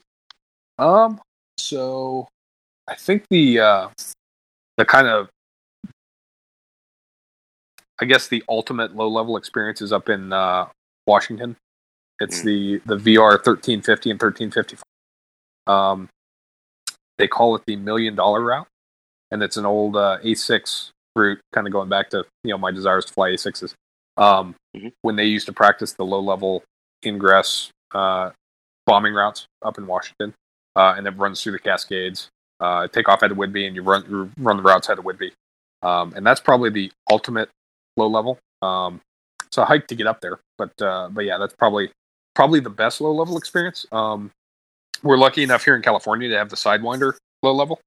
Um, 0.78 1.22
so 1.58 2.28
I 2.88 2.96
think 2.96 3.26
the 3.30 3.60
uh, 3.60 3.88
the 4.78 4.86
kind 4.86 5.08
of 5.08 5.30
I 8.02 8.06
guess 8.06 8.28
the 8.28 8.44
ultimate 8.50 8.96
low 8.96 9.08
level 9.08 9.38
experience 9.38 9.82
is 9.82 9.94
up 9.94 10.10
in 10.10 10.34
uh, 10.34 10.68
Washington. 11.08 11.56
It's 12.20 12.42
Mm. 12.42 12.44
the 12.86 12.96
the 12.98 13.16
VR 13.16 13.44
thirteen 13.44 13.82
fifty 13.82 14.10
and 14.12 14.20
thirteen 14.20 14.52
fifty 14.52 14.76
five. 14.76 15.74
Um, 15.74 16.10
they 17.18 17.28
call 17.28 17.56
it 17.56 17.62
the 17.68 17.76
million 17.76 18.16
dollar 18.16 18.42
route, 18.42 18.68
and 19.30 19.44
it's 19.44 19.58
an 19.58 19.66
old 19.66 19.96
uh, 19.96 20.18
A6 20.24 20.90
route, 21.16 21.40
kind 21.54 21.68
of 21.68 21.74
going 21.74 21.90
back 21.90 22.10
to 22.12 22.26
you 22.44 22.52
know 22.52 22.58
my 22.58 22.72
desires 22.72 23.06
to 23.06 23.14
fly 23.14 23.30
A6s. 23.32 23.74
Um, 24.18 24.56
Mhm. 24.76 24.94
When 25.02 25.18
they 25.18 25.26
used 25.26 25.48
to 25.48 25.54
practice 25.54 25.94
the 25.94 26.06
low 26.06 26.22
level 26.22 26.64
ingress 27.06 27.72
uh, 27.94 28.32
bombing 28.86 29.14
routes 29.14 29.46
up 29.64 29.78
in 29.78 29.86
Washington, 29.86 30.34
uh, 30.78 30.94
and 30.98 31.06
it 31.06 31.12
runs 31.18 31.44
through 31.44 31.52
the 31.54 31.60
Cascades. 31.60 32.30
Uh, 32.62 32.88
take 32.88 33.10
off 33.10 33.22
at 33.24 33.30
the 33.30 33.36
Whidbey, 33.36 33.68
and 33.68 33.76
you 33.76 33.84
run 33.84 34.06
you 34.10 34.32
run 34.38 34.58
the 34.58 34.64
routes 34.64 34.90
out 34.90 34.98
of 34.98 35.04
Whidbey, 35.06 35.32
um, 35.84 36.14
and 36.16 36.26
that's 36.26 36.40
probably 36.40 36.70
the 36.70 36.92
ultimate 37.10 37.50
low 38.02 38.08
level. 38.08 38.40
Um, 38.62 39.02
it's 39.46 39.58
a 39.58 39.66
hike 39.66 39.88
to 39.88 39.96
get 39.96 40.08
up 40.08 40.22
there, 40.22 40.40
but 40.58 40.72
uh, 40.82 41.10
but 41.12 41.26
yeah, 41.26 41.38
that's 41.38 41.54
probably 41.54 41.92
probably 42.36 42.60
the 42.60 42.70
best 42.70 43.02
low 43.02 43.12
level 43.12 43.38
experience. 43.38 43.86
Um, 43.92 44.32
we're 45.04 45.18
lucky 45.18 45.44
enough 45.44 45.66
here 45.66 45.76
in 45.76 45.82
California 45.82 46.30
to 46.30 46.38
have 46.38 46.50
the 46.50 46.56
Sidewinder 46.56 47.14
low 47.44 47.54
level, 47.54 47.80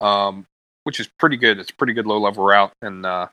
um, 0.00 0.46
which 0.84 0.98
is 0.98 1.08
pretty 1.18 1.36
good. 1.36 1.58
It's 1.58 1.70
a 1.70 1.74
pretty 1.74 1.92
good 1.92 2.06
low 2.06 2.18
level 2.18 2.44
route, 2.44 2.72
and 2.82 3.06
uh, 3.06 3.28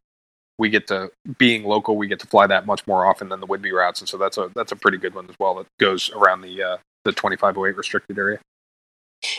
we 0.60 0.70
get 0.70 0.88
to 0.88 1.10
being 1.38 1.64
local, 1.64 1.98
we 1.98 2.08
get 2.08 2.20
to 2.20 2.28
fly 2.28 2.46
that 2.48 2.66
much 2.66 2.86
more 2.86 3.06
often 3.06 3.30
than 3.30 3.40
the 3.40 3.48
Whidbey 3.48 3.72
routes, 3.72 4.02
and 4.02 4.08
so 4.08 4.18
that's 4.18 4.38
a 4.38 4.52
that's 4.56 4.72
a 4.72 4.76
pretty 4.76 4.98
good 4.98 5.16
one 5.16 5.28
as 5.28 5.36
well. 5.40 5.56
That 5.56 5.68
goes 5.80 6.12
around 6.12 6.42
the 6.42 6.62
uh, 6.62 6.78
the 7.04 7.12
twenty 7.12 7.36
five 7.36 7.58
oh 7.58 7.66
eight 7.66 7.78
restricted 7.78 8.18
area. 8.18 8.40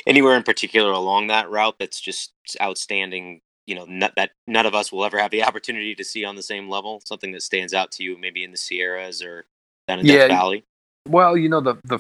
Anywhere 0.07 0.37
in 0.37 0.43
particular 0.43 0.93
along 0.93 1.29
that 1.29 1.51
route 1.51 1.77
that's 1.79 2.01
just 2.01 2.33
outstanding. 2.61 3.41
You 3.67 3.77
know, 3.77 3.85
not, 3.85 4.15
that 4.17 4.33
none 4.47 4.67
of 4.67 4.75
us 4.75 4.91
will 4.91 5.05
ever 5.05 5.19
have 5.19 5.31
the 5.31 5.45
opportunity 5.45 5.95
to 5.95 6.05
see 6.05 6.25
on 6.25 6.37
the 6.37 6.43
same 6.43 6.69
level. 6.69 7.03
Something 7.05 7.33
that 7.33 7.43
stands 7.43 7.73
out 7.73 7.93
to 7.93 8.03
you, 8.03 8.19
maybe 8.19 8.45
in 8.45 8.51
the 8.51 8.57
Sierras 8.57 9.23
or 9.23 9.45
down 9.89 10.01
in 10.01 10.07
Yeah, 10.07 10.29
Death 10.29 10.31
Valley. 10.31 10.65
Well, 11.09 11.37
you 11.37 11.49
know 11.49 11.61
the 11.61 11.77
the 11.85 11.99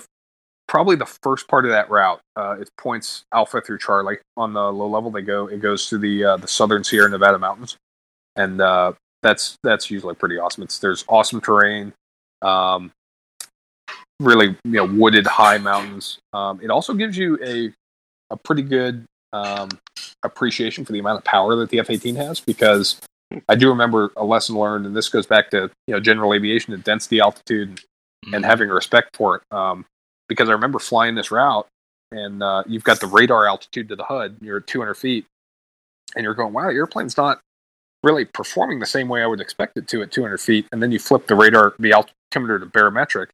probably 0.68 0.96
the 0.96 1.07
first 1.22 1.48
part 1.48 1.64
of 1.64 1.70
that 1.70 1.90
route. 1.90 2.20
Uh, 2.37 2.57
it 2.61 2.70
points 2.79 3.25
Alpha 3.33 3.61
through 3.61 3.79
Charlie 3.79 4.18
on 4.37 4.53
the 4.53 4.72
low 4.72 4.88
level. 4.88 5.11
They 5.11 5.22
go 5.22 5.46
it 5.46 5.61
goes 5.61 5.88
through 5.88 5.98
the 5.98 6.25
uh, 6.25 6.37
the 6.37 6.48
southern 6.48 6.85
Sierra 6.85 7.09
Nevada 7.09 7.38
mountains, 7.38 7.77
and 8.37 8.61
uh, 8.61 8.92
that's 9.22 9.57
that's 9.62 9.90
usually 9.90 10.14
pretty 10.14 10.38
awesome. 10.38 10.62
It's 10.64 10.79
there's 10.79 11.05
awesome 11.09 11.40
terrain, 11.40 11.92
um, 12.42 12.90
really 14.20 14.57
you 14.64 14.70
know 14.72 14.87
wooded 14.87 15.27
high 15.27 15.59
mountains. 15.59 16.18
Um, 16.33 16.61
it 16.62 16.70
also 16.70 16.94
gives 16.94 17.16
you 17.16 17.38
a 17.42 17.72
a 18.31 18.37
pretty 18.37 18.62
good 18.62 19.05
um, 19.32 19.68
appreciation 20.22 20.84
for 20.84 20.92
the 20.92 20.98
amount 20.98 21.18
of 21.18 21.24
power 21.24 21.56
that 21.56 21.70
the 21.70 21.78
F-18 21.80 22.16
has 22.16 22.40
because 22.40 23.00
I 23.48 23.54
do 23.54 23.68
remember 23.68 24.12
a 24.16 24.24
lesson 24.24 24.56
learned, 24.56 24.86
and 24.86 24.94
this 24.96 25.08
goes 25.08 25.26
back 25.26 25.50
to 25.50 25.70
you 25.86 25.94
know 25.94 26.00
general 26.00 26.34
aviation 26.34 26.74
and 26.74 26.84
density 26.84 27.20
altitude 27.20 27.80
Mm-hmm. 28.24 28.34
and 28.34 28.44
having 28.44 28.68
respect 28.68 29.16
for 29.16 29.36
it. 29.36 29.42
Um, 29.50 29.84
because 30.28 30.48
I 30.48 30.52
remember 30.52 30.78
flying 30.78 31.16
this 31.16 31.32
route, 31.32 31.66
and 32.12 32.40
uh, 32.40 32.62
you've 32.68 32.84
got 32.84 33.00
the 33.00 33.08
radar 33.08 33.46
altitude 33.46 33.88
to 33.88 33.96
the 33.96 34.04
HUD. 34.04 34.36
You're 34.40 34.58
at 34.58 34.66
200 34.68 34.94
feet, 34.94 35.26
and 36.14 36.22
you're 36.22 36.34
going, 36.34 36.52
"Wow, 36.52 36.68
your 36.68 36.84
airplane's 36.84 37.16
not 37.16 37.40
really 38.04 38.24
performing 38.24 38.78
the 38.78 38.86
same 38.86 39.08
way 39.08 39.22
I 39.22 39.26
would 39.26 39.40
expect 39.40 39.76
it 39.76 39.88
to 39.88 40.02
at 40.02 40.12
200 40.12 40.38
feet." 40.38 40.66
And 40.70 40.80
then 40.80 40.92
you 40.92 41.00
flip 41.00 41.26
the 41.26 41.34
radar, 41.34 41.74
the 41.80 41.92
altimeter 41.92 42.60
to 42.60 42.66
barometric, 42.66 43.30